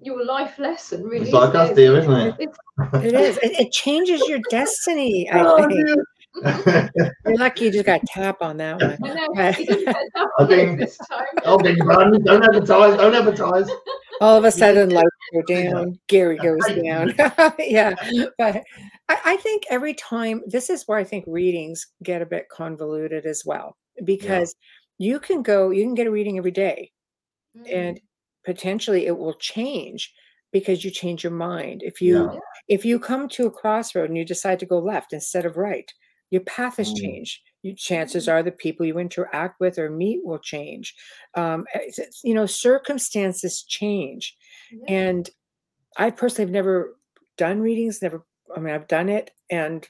[0.00, 1.24] your life lesson, really.
[1.24, 2.34] It's like us, isn't dear, isn't it?
[2.38, 2.58] It's,
[3.04, 3.36] It is.
[3.38, 5.72] It, it changes your destiny, I Oh, think.
[5.72, 6.04] dear.
[6.34, 8.98] You're lucky you just got tap on that one.
[9.04, 9.54] I know Right.
[9.54, 11.58] he didn't get that I one think- this time.
[11.62, 12.24] beg your pardon.
[12.24, 12.96] Don't advertise.
[12.96, 13.68] Don't advertise.
[14.20, 17.12] all of a sudden lights go down gary goes down
[17.58, 17.92] yeah
[18.38, 18.62] but
[19.08, 23.24] I, I think every time this is where i think readings get a bit convoluted
[23.26, 23.74] as well
[24.04, 24.54] because
[24.98, 26.92] you can go you can get a reading every day
[27.68, 28.00] and mm.
[28.44, 30.12] potentially it will change
[30.52, 32.38] because you change your mind if you Yeah.
[32.68, 35.90] if you come to a crossroad and you decide to go left instead of right
[36.32, 36.96] your path has Mm.
[36.96, 37.40] changed.
[37.62, 40.94] You, chances are the people you interact with or meet will change.
[41.36, 44.36] Um, it's, you know circumstances change.
[44.88, 45.30] And
[45.98, 46.96] i personally have never
[47.38, 48.24] done readings never
[48.56, 49.88] i mean i've done it and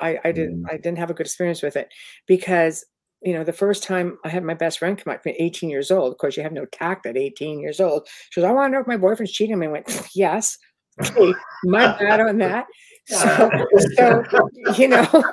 [0.00, 0.70] i i didn't Mm.
[0.70, 1.88] i didn't have a good experience with it
[2.26, 2.84] because
[3.22, 5.70] you know the first time i had my best friend come up to me 18
[5.70, 8.08] years old of course you have no tact at 18 years old.
[8.30, 9.66] She goes i want to know if my boyfriend's cheating me.
[9.66, 10.58] I went yes
[11.00, 11.34] okay
[11.64, 12.66] my bad on that
[13.06, 13.50] so
[13.94, 14.24] so
[14.76, 15.24] you know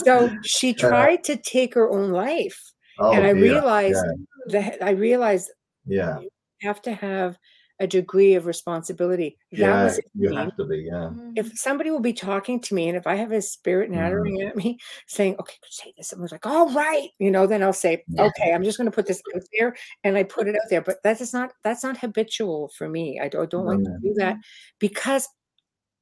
[0.00, 2.58] so she tried to take her own life
[2.98, 3.42] Oh, and i dear.
[3.42, 4.04] realized
[4.46, 5.50] that i realized
[5.86, 6.20] Yeah.
[6.20, 6.28] you
[6.62, 7.36] have to have
[7.80, 9.36] a degree of responsibility.
[9.52, 9.82] That Yeah.
[9.84, 10.78] was You for have to be.
[10.90, 11.10] Yeah.
[11.36, 13.94] If somebody will be talking to me, and if I have a spirit Mm.
[13.94, 17.72] nattering at me saying, "Okay, say this," someone's like, "All right," you know, then I'll
[17.72, 18.24] say, Yeah.
[18.26, 20.82] "Okay, I'm just going to put this out there," and I put it out there.
[20.82, 23.18] But that is not that's not habitual for me.
[23.20, 24.02] I don't, I don't like to Mm.
[24.02, 24.36] do that
[24.78, 25.28] because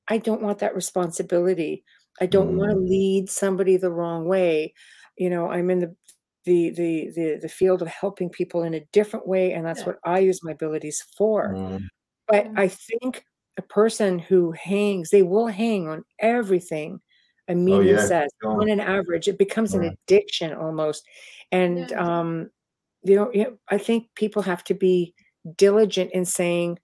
[0.09, 1.85] I don't want that responsibility.
[2.21, 2.89] I don't want to Mm.
[2.89, 4.75] lead somebody the wrong way.
[5.17, 5.97] You know, I'm in the
[6.45, 9.87] the the the the field of helping people in a different way, and that's Yeah.
[9.87, 11.55] what I use my abilities for.
[11.55, 11.89] Mm,
[12.29, 12.59] But Mm.
[12.59, 13.25] I think
[13.59, 17.01] a person who hangs, they will hang on everything
[17.49, 18.31] a medium yeah, says.
[18.43, 18.61] sure.
[18.63, 21.05] On an average, it becomes an addiction almost.
[21.53, 22.21] And Yeah.
[22.21, 22.51] um,
[23.03, 25.15] you know, yeah, I think people have to be
[25.57, 26.79] diligent in saying,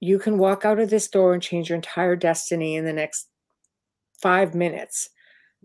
[0.00, 3.28] you can walk out of this door and change your entire destiny in the next
[4.22, 5.10] five minutes.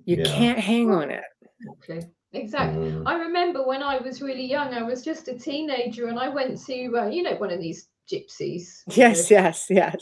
[0.06, 0.24] You Yeah.
[0.26, 1.24] can't hang on it.
[1.62, 2.12] Exactly.
[2.34, 2.92] Exactly.
[2.92, 6.30] mm, I remember when I was really young, I was just a teenager and I
[6.30, 8.82] went to, uh, you know, one of these gypsies.
[8.88, 9.96] you Yes, know, yes, yes.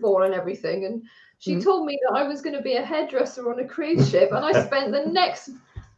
[0.00, 0.84] ball and everything.
[0.86, 1.02] And
[1.38, 1.64] she Mhm.
[1.64, 4.30] told me that I was going to be a hairdresser on a cruise ship.
[4.32, 5.50] And I spent the next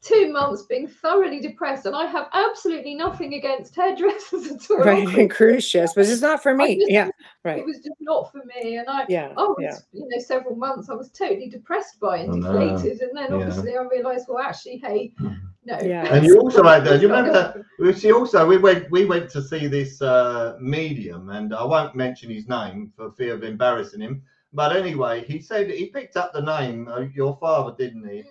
[0.02, 1.84] two months being thoroughly depressed.
[1.86, 4.78] And I have absolutely nothing against hairdressers at all.
[4.78, 6.76] Right, and cruise ships, but it's not for me.
[6.78, 7.10] just- Yeah,
[7.44, 7.58] right.
[7.58, 8.76] It was just not for me.
[8.78, 9.76] And I, Yeah, I was, yeah.
[9.92, 12.52] you know, several months I was totally depressed by and know.
[12.52, 13.00] deflated.
[13.02, 13.36] And then Yeah.
[13.46, 15.12] obviously I realised, well, actually, hey,
[15.66, 15.80] no.
[15.80, 16.14] Yeah.
[16.14, 17.00] And you also had that.
[17.02, 21.30] You remember gonna- We see also we went we went to see this uh, medium,
[21.30, 24.22] and I won't mention his name for fear of embarrassing him.
[24.52, 28.24] But anyway, he said he picked up the name of your father, didn't he?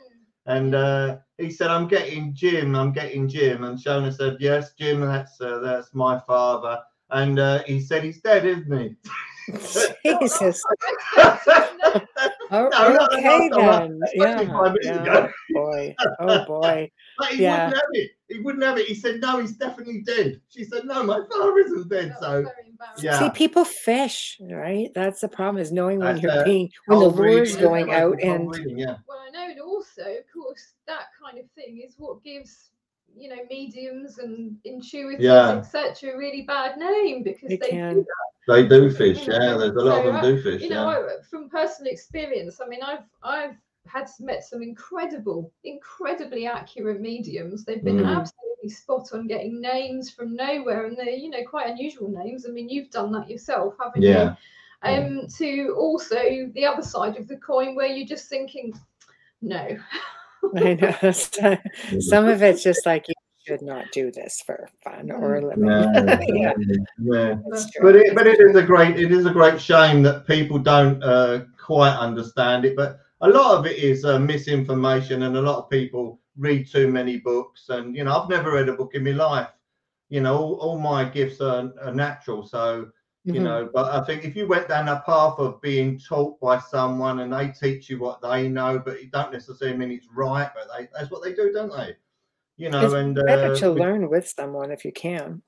[0.47, 2.75] And uh, he said, "I'm getting Jim.
[2.75, 5.01] I'm getting Jim." And Shona said, "Yes, Jim.
[5.01, 6.79] That's uh, that's my father."
[7.11, 8.95] And uh, he said, "He's dead, isn't he?"
[10.19, 10.63] Jesus.
[12.51, 13.99] Oh, No, no, no, okay no, no, then.
[14.13, 15.01] Yeah, 25 yeah.
[15.01, 15.29] ago.
[15.53, 15.95] Boy.
[16.19, 16.91] Oh boy.
[17.17, 17.67] But he Yeah.
[17.67, 18.11] wouldn't have it.
[18.27, 18.87] He wouldn't have it.
[18.87, 22.45] He said, "No, he's definitely dead." She said, "No, my father isn't dead." that So.
[22.99, 23.19] Yeah.
[23.19, 24.89] See, people fish, right?
[24.93, 26.45] That's the problem is knowing when That's you're it.
[26.45, 27.93] being when the Cold reading, lure is going it?
[27.95, 28.97] out and reading, yeah.
[29.07, 32.71] Well, I know, and also, of course, that kind of thing is what gives
[33.17, 35.57] you know mediums and intuitives, Yeah.
[35.57, 37.95] etc., a really bad name because They they, can.
[37.95, 38.05] do
[38.47, 39.55] They do fish, You yeah.
[39.57, 40.97] There's a lot so of them I- do fish, you know, yeah.
[41.19, 43.55] I, from personal experience, I mean, I've I've
[43.87, 47.63] had met some incredible, incredibly accurate mediums.
[47.65, 48.17] They've been Mm.
[48.17, 52.45] absolutely spot on getting names from nowhere, and they're you know quite unusual names.
[52.47, 54.09] I mean, you've done that yourself, haven't you?
[54.09, 54.35] Yeah.
[54.83, 58.73] Um, to also the other side of the coin, where you're just thinking,
[59.41, 59.77] no,
[60.55, 61.57] I know some-
[61.99, 63.13] some of it's just like you
[63.45, 65.65] should not do this for fun or a living.
[65.65, 65.91] No,
[66.27, 66.53] yeah,
[66.99, 67.35] yeah.
[67.81, 71.03] But it, but it is a great it is a great shame that people don't
[71.03, 72.75] uh, quite understand it.
[72.75, 76.87] But a lot of it is uh, misinformation, and a lot of people read too
[76.87, 77.69] many books.
[77.69, 79.49] And you know, I've never read a book in my life.
[80.09, 82.45] You know, all, all my gifts are, are natural.
[82.45, 82.91] So
[83.25, 83.43] you Mhm.
[83.43, 87.21] know, but I think if you went down a path of being taught by someone
[87.21, 90.67] and they teach you what they know, but it don't necessarily mean it's right, but
[90.77, 91.95] they, that's what they do, don't they?
[92.57, 95.41] You know, It's and better uh, to learn with someone if you can.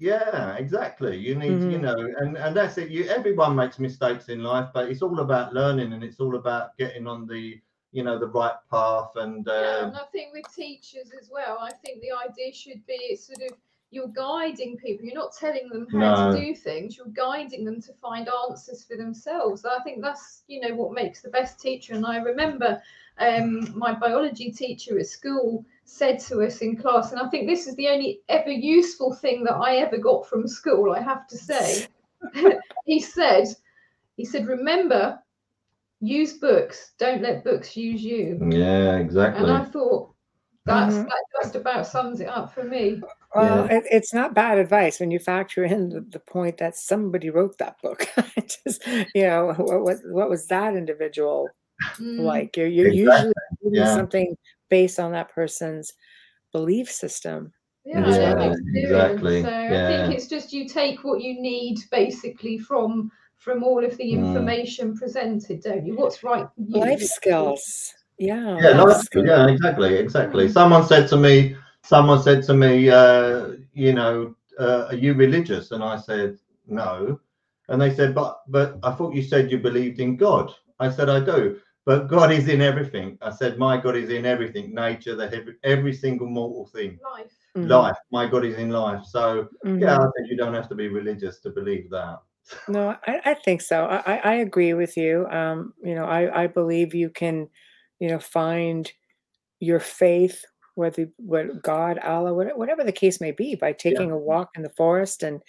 [0.00, 1.16] Yeah, exactly.
[1.18, 1.80] You need, you Mhm.
[1.80, 2.90] know, and and that's it.
[2.90, 6.76] You everyone makes mistakes in life, but it's all about learning and it's all about
[6.78, 7.60] getting on the,
[7.92, 9.12] you know, the right path.
[9.16, 12.86] And Yeah, uh, and I think with teachers as well, I think the idea should
[12.86, 13.56] be it's sort of
[13.90, 15.04] you're guiding people.
[15.06, 16.16] You're not telling them how No.
[16.16, 16.96] to do things.
[16.96, 19.64] You're guiding them to find answers for themselves.
[19.64, 21.94] I think that's you know what makes the best teacher.
[21.94, 22.82] And I remember
[23.18, 27.66] um, my biology teacher at school said to us in class, and I think this
[27.66, 30.92] is the only ever useful thing that I ever got from school.
[30.92, 31.86] I have to say,
[32.86, 33.48] he said,
[34.16, 35.18] he said, remember,
[36.00, 36.92] use books.
[36.98, 38.38] Don't let books use you.
[38.50, 39.42] yeah, exactly.
[39.42, 40.14] And I thought
[40.66, 41.06] that's Mhm.
[41.06, 43.00] that just about sums it up for me.
[43.34, 47.30] Well, it, it's not bad advice when you factor in the, the point that somebody
[47.30, 48.08] wrote that book.
[48.64, 51.54] Just you know, what, what what was that individual
[51.98, 52.56] Mm, like?
[52.56, 53.32] You're, you're Exactly,
[53.62, 53.94] usually yeah.
[53.94, 54.36] something
[54.70, 55.92] based on that person's
[56.52, 57.52] belief system.
[57.84, 58.52] Yeah, as yeah, well.
[58.52, 58.84] experience.
[58.84, 63.82] exactly, So I think it's just you take what you need basically from from all
[63.82, 64.26] of the Mm.
[64.26, 65.96] information presented, don't you?
[65.96, 66.80] What's right you?
[66.80, 67.94] Life skills.
[68.18, 68.58] Yeah.
[68.60, 69.26] yeah, life life skills.
[69.26, 70.46] yeah, exactly, exactly.
[70.46, 70.52] Mm.
[70.52, 75.70] Someone said to me, someone said to me, uh, you know, uh, are you religious?
[75.70, 77.18] And I said, no.
[77.68, 80.52] And they said, but but I thought you said you believed in God.
[80.78, 81.58] I said, I do.
[81.86, 83.16] But God is in everything.
[83.22, 86.98] I said, my God is in everything, nature, the every, every single mortal thing.
[87.02, 87.32] Life.
[87.56, 89.04] Mhm, Life, my God is in life.
[89.06, 89.80] So mhm.
[89.80, 92.20] yeah, I think you don't have to be religious to believe that.
[92.68, 93.84] No, I, I think so.
[93.86, 95.26] I, I I agree with you.
[95.30, 97.48] Um, you know, I, I believe you can,
[97.98, 98.90] you know, find
[99.58, 104.50] your faith, whether what God, Allah, whatever the case may be, by taking a walk
[104.56, 105.42] in the forest and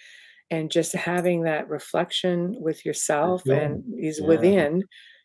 [0.50, 3.54] and just having that reflection with yourself sure.
[3.54, 4.26] and he's Yeah.
[4.26, 4.82] within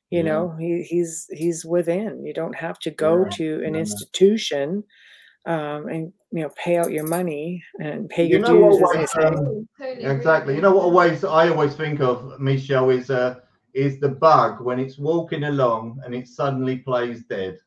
[0.10, 0.30] you Yeah.
[0.32, 3.30] know he, he's he's within you don't have to go Yeah.
[3.30, 3.80] to an No, no.
[3.80, 4.84] institution
[5.46, 8.96] um, and you know pay out your money and pay You your know dues what
[8.96, 9.28] as way, they say.
[9.28, 9.66] um, totally
[10.04, 10.56] agree Exactly.
[10.56, 13.36] You know what always I always think of Michelle is uh
[13.74, 17.58] is the bug when it's walking along and it suddenly plays dead.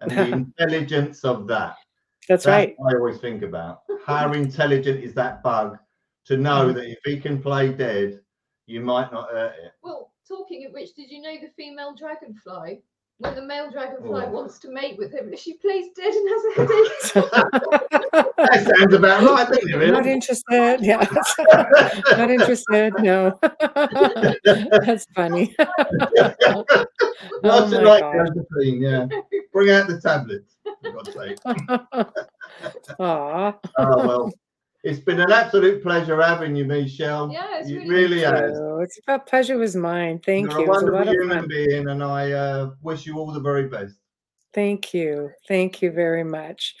[0.00, 1.76] And the intelligence of that.
[2.28, 2.74] That's right.
[2.78, 3.80] what I always think about.
[4.06, 5.78] How intelligent is that bug
[6.26, 6.74] to know Mm.
[6.74, 8.20] that if he can play dead,
[8.66, 9.72] you might not hurt it.
[9.82, 12.82] Well, talking of which, did you know the female dragonfly?
[13.18, 14.30] When the male dragonfly Oh.
[14.30, 17.90] wants to mate with him, but she plays dead and has a headache.
[18.36, 19.90] That sounds about right, doesn't it?
[19.90, 20.78] Not interested.
[20.80, 21.06] Yeah.
[22.16, 22.92] Not interested.
[23.00, 23.38] No.
[24.44, 25.54] That's funny.
[25.58, 26.36] Not
[27.44, 28.28] Oh my tonight, God.
[28.34, 28.82] Josephine.
[28.82, 29.06] Yeah,
[29.52, 30.56] bring out the tablets.
[30.82, 31.38] For God's sake.
[32.98, 33.54] Aw.
[33.78, 34.32] Oh well,
[34.84, 37.30] it's been an absolute pleasure having you, Michelle.
[37.32, 38.58] Yeah, it's it really really has.
[38.82, 40.20] It's a pleasure was mine.
[40.24, 40.60] Thank You're you.
[40.60, 43.68] a It a wonderful lot human being, and I uh, wish you all the very
[43.68, 43.96] best.
[44.52, 45.30] Thank you.
[45.48, 46.76] Thank you very much.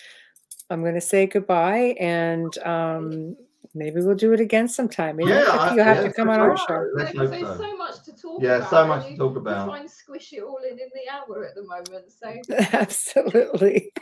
[0.70, 3.36] I'm going to say goodbye and um,
[3.74, 5.16] maybe we'll do it again sometime.
[5.16, 6.86] Maybe Yeah, you have yeah, to come on our show.
[6.94, 7.56] Let's there's so.
[7.58, 8.70] so much to talk Yeah, about.
[8.70, 9.68] so much to you- talk we about.
[9.68, 12.10] Try and squish it all in in the hour at the moment.
[12.10, 12.32] So
[12.78, 13.92] Absolutely.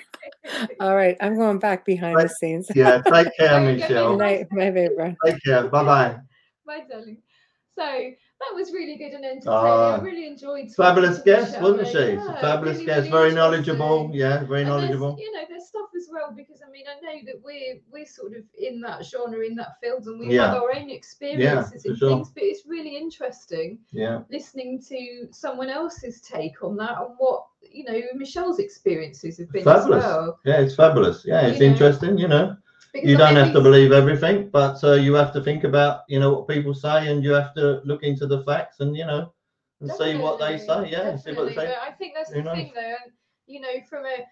[0.80, 1.16] All right.
[1.20, 2.70] I'm going back behind the scenes.
[2.74, 4.16] Yeah, take care, Okay, Good Michelle.
[4.16, 5.16] night, my favorite.
[5.24, 5.68] Take care.
[5.68, 6.16] Bye bye.
[6.66, 7.18] bye, darling.
[7.74, 9.46] So that was really good and entertaining.
[9.48, 10.66] Ah, I really enjoyed.
[10.68, 12.14] talking Fabulous to guest, wasn't she?
[12.14, 14.10] yeah, Fabulous really, guest, really very knowledgeable.
[14.12, 15.16] Yeah, very And knowledgeable.
[15.18, 18.36] You know, there's stuff as well because I mean, I know that we're we're sort
[18.36, 20.48] of in that genre, in that field, and we Yeah.
[20.52, 22.08] have our own experiences for in sure.
[22.10, 22.30] things.
[22.34, 27.84] But it's really interesting Yeah, listening to someone else's take on that and what you
[27.84, 30.04] know Michelle's experiences have been Fabulous.
[30.04, 30.38] as well.
[30.44, 31.24] yeah, it's fabulous.
[31.24, 32.18] Yeah, it's You know, interesting.
[32.18, 32.56] You know,
[32.94, 36.32] you don't have to believe everything, but uh, you have to think about you know
[36.34, 39.32] what people say, and you have to look into the facts, and you know,
[39.80, 40.90] and see what they say.
[40.90, 41.74] Yeah, see what they say.
[41.86, 42.80] I think that's Who the thing, though.
[43.04, 43.12] And,
[43.46, 44.24] you know, from a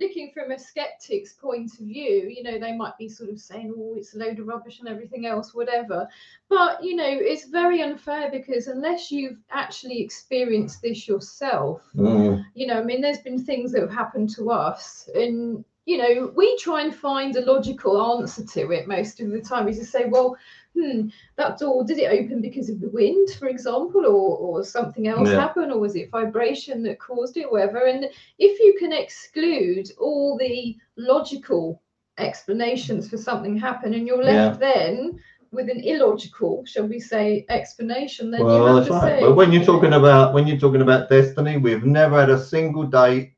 [0.00, 3.72] looking from a skeptic's point of view, you know, they might be sort of saying,
[3.76, 6.08] "Oh, it's a load of rubbish and everything else, whatever."
[6.48, 12.66] But you know, it's very unfair because unless you've actually experienced this yourself, Mm, you
[12.66, 16.56] know, I mean, there's been things that have happened to us, and you know, we
[16.58, 19.66] try and find a logical answer to it most of the time.
[19.66, 20.36] We just say, well,
[20.74, 25.08] hmm, that door did it open because of the wind, for example, or or something
[25.08, 25.40] else Yeah.
[25.40, 27.86] happened, or was it vibration that caused it, whatever.
[27.86, 28.06] And
[28.38, 31.82] if you can exclude all the logical
[32.18, 35.18] explanations for something happen, and you're left then
[35.52, 39.20] with an illogical, shall we say, explanation, then you Well, have that's to right.
[39.20, 42.30] say, But when you're you talking about when you're talking about destiny, we've never had
[42.30, 43.32] a single date,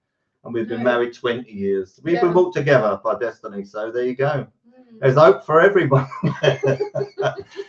[0.45, 0.91] and we've been No.
[0.93, 1.99] married 20 years.
[2.03, 2.23] We've Yeah.
[2.23, 3.65] been brought together by destiny.
[3.65, 4.47] So there you go.
[5.01, 6.09] There's hope for everybody.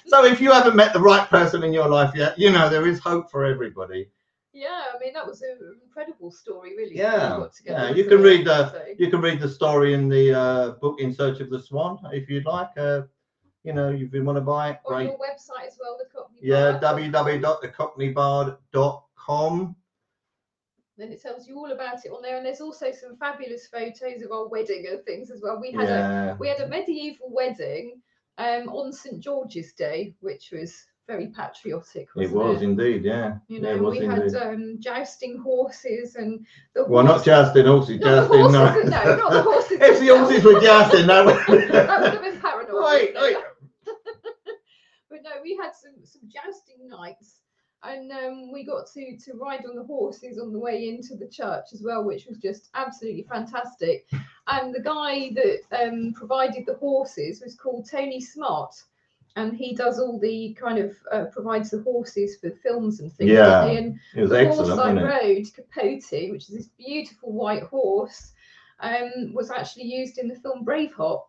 [0.07, 2.87] so if you haven't met the right person in your life yet, you know there
[2.87, 4.09] is hope for everybody.
[4.53, 6.95] Yeah, I mean that was an incredible story, really.
[6.95, 7.89] Yeah, yeah.
[7.91, 11.13] You can read the So- you can read the story in the uh, book In
[11.13, 12.69] Search of the Swan if you'd like.
[12.77, 13.03] Uh,
[13.63, 15.05] you know, if you want to buy it, on great.
[15.05, 16.79] your website as well, the Cockney Yeah, Bar.
[20.97, 24.21] Then it tells you all about it on there, and there's also some fabulous photos
[24.23, 25.59] of our wedding and things as well.
[25.59, 28.01] We had a we had a medieval wedding
[28.37, 32.07] um, on St George's Day, which was very patriotic.
[32.15, 33.03] it was indeed.
[33.03, 34.33] Yeah, You yeah, know, it was we indeed.
[34.33, 38.39] had um, jousting horses and the Well, not jousting horses, not the jousting.
[38.39, 39.77] horses, No, no, not the horses.
[39.81, 41.35] if the horses were jousting, that would.
[41.71, 42.85] that would have been paranormal.
[42.85, 43.37] Wait, wait.
[45.09, 47.41] but no, we had some some jousting knights,
[47.83, 51.27] and um, we got to to ride on the horses on the way into the
[51.27, 54.07] church as well, which was just absolutely fantastic.
[54.47, 58.75] And the guy that um, provided the horses was called Tony Smart.
[59.35, 63.31] And he does all the kind of uh, provides the horses for films and things.
[63.31, 63.65] Yeah.
[63.65, 68.33] And It was the excellent, horse I rode, Capote, which is this beautiful white horse,
[68.79, 71.23] um, was actually used in the film Braveheart.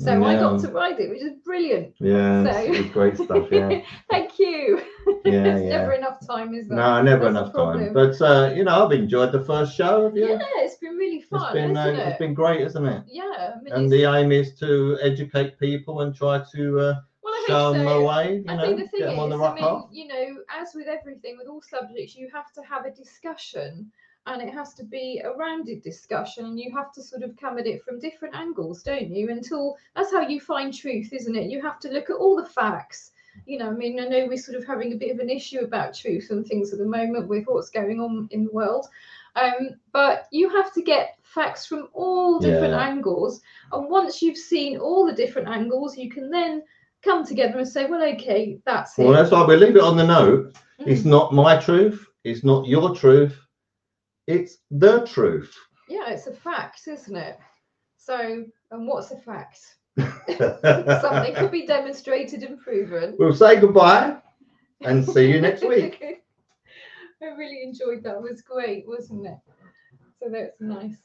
[0.00, 1.94] So I got to ride it, which is brilliant.
[1.98, 3.48] Yeah, So- great stuff.
[3.50, 3.80] Yeah,
[4.10, 4.80] Thank you.
[5.06, 5.68] yeah, There's yeah.
[5.68, 6.76] never enough time, is there?
[6.78, 7.92] No, never That's enough time.
[7.92, 10.04] But uh, you know, I've enjoyed the first show.
[10.04, 10.28] Have you?
[10.28, 11.98] Yeah, it's been really fun, it's been uh, it?
[11.98, 13.02] it's been great, isn't it?
[13.08, 16.94] Yeah, I mean, And the aim is to educate people and try to uh,
[17.26, 17.98] I show them so.
[17.98, 18.36] the way.
[18.36, 19.84] You I know, think the thing get them on is, the I right mean, path.
[19.90, 20.26] you know,
[20.60, 23.90] as with everything, with all subjects, you have to have a discussion
[24.28, 27.58] and it has to be a rounded discussion and you have to sort of come
[27.58, 29.30] at it from different angles, don't you?
[29.30, 31.50] Until that's how you find truth, isn't it?
[31.50, 33.12] You have to look at all the facts.
[33.46, 35.60] You know, I mean, I know we're sort of having a bit of an issue
[35.60, 38.86] about truth and things at the moment with what's going on in the world.
[39.36, 42.80] Um, but you have to get facts from all different Yeah.
[42.88, 43.40] angles.
[43.72, 46.62] And once you've seen all the different angles, you can then
[47.02, 49.16] come together and say, well, okay, that's Well, it.
[49.16, 50.54] that's why we leave it on the note.
[50.80, 50.86] Mm.
[50.88, 52.04] It's not my truth.
[52.24, 53.38] It's not your truth.
[54.28, 55.56] It's the truth.
[55.88, 57.38] Yeah, it's a fact, isn't it?
[57.96, 59.58] So, and what's a fact?
[59.98, 63.16] Something could be demonstrated and proven.
[63.18, 64.18] we'll say goodbye
[64.82, 66.02] and see you next week.
[67.22, 68.16] I really enjoyed that.
[68.16, 69.38] It was great, wasn't it?
[70.22, 70.98] So that's nice.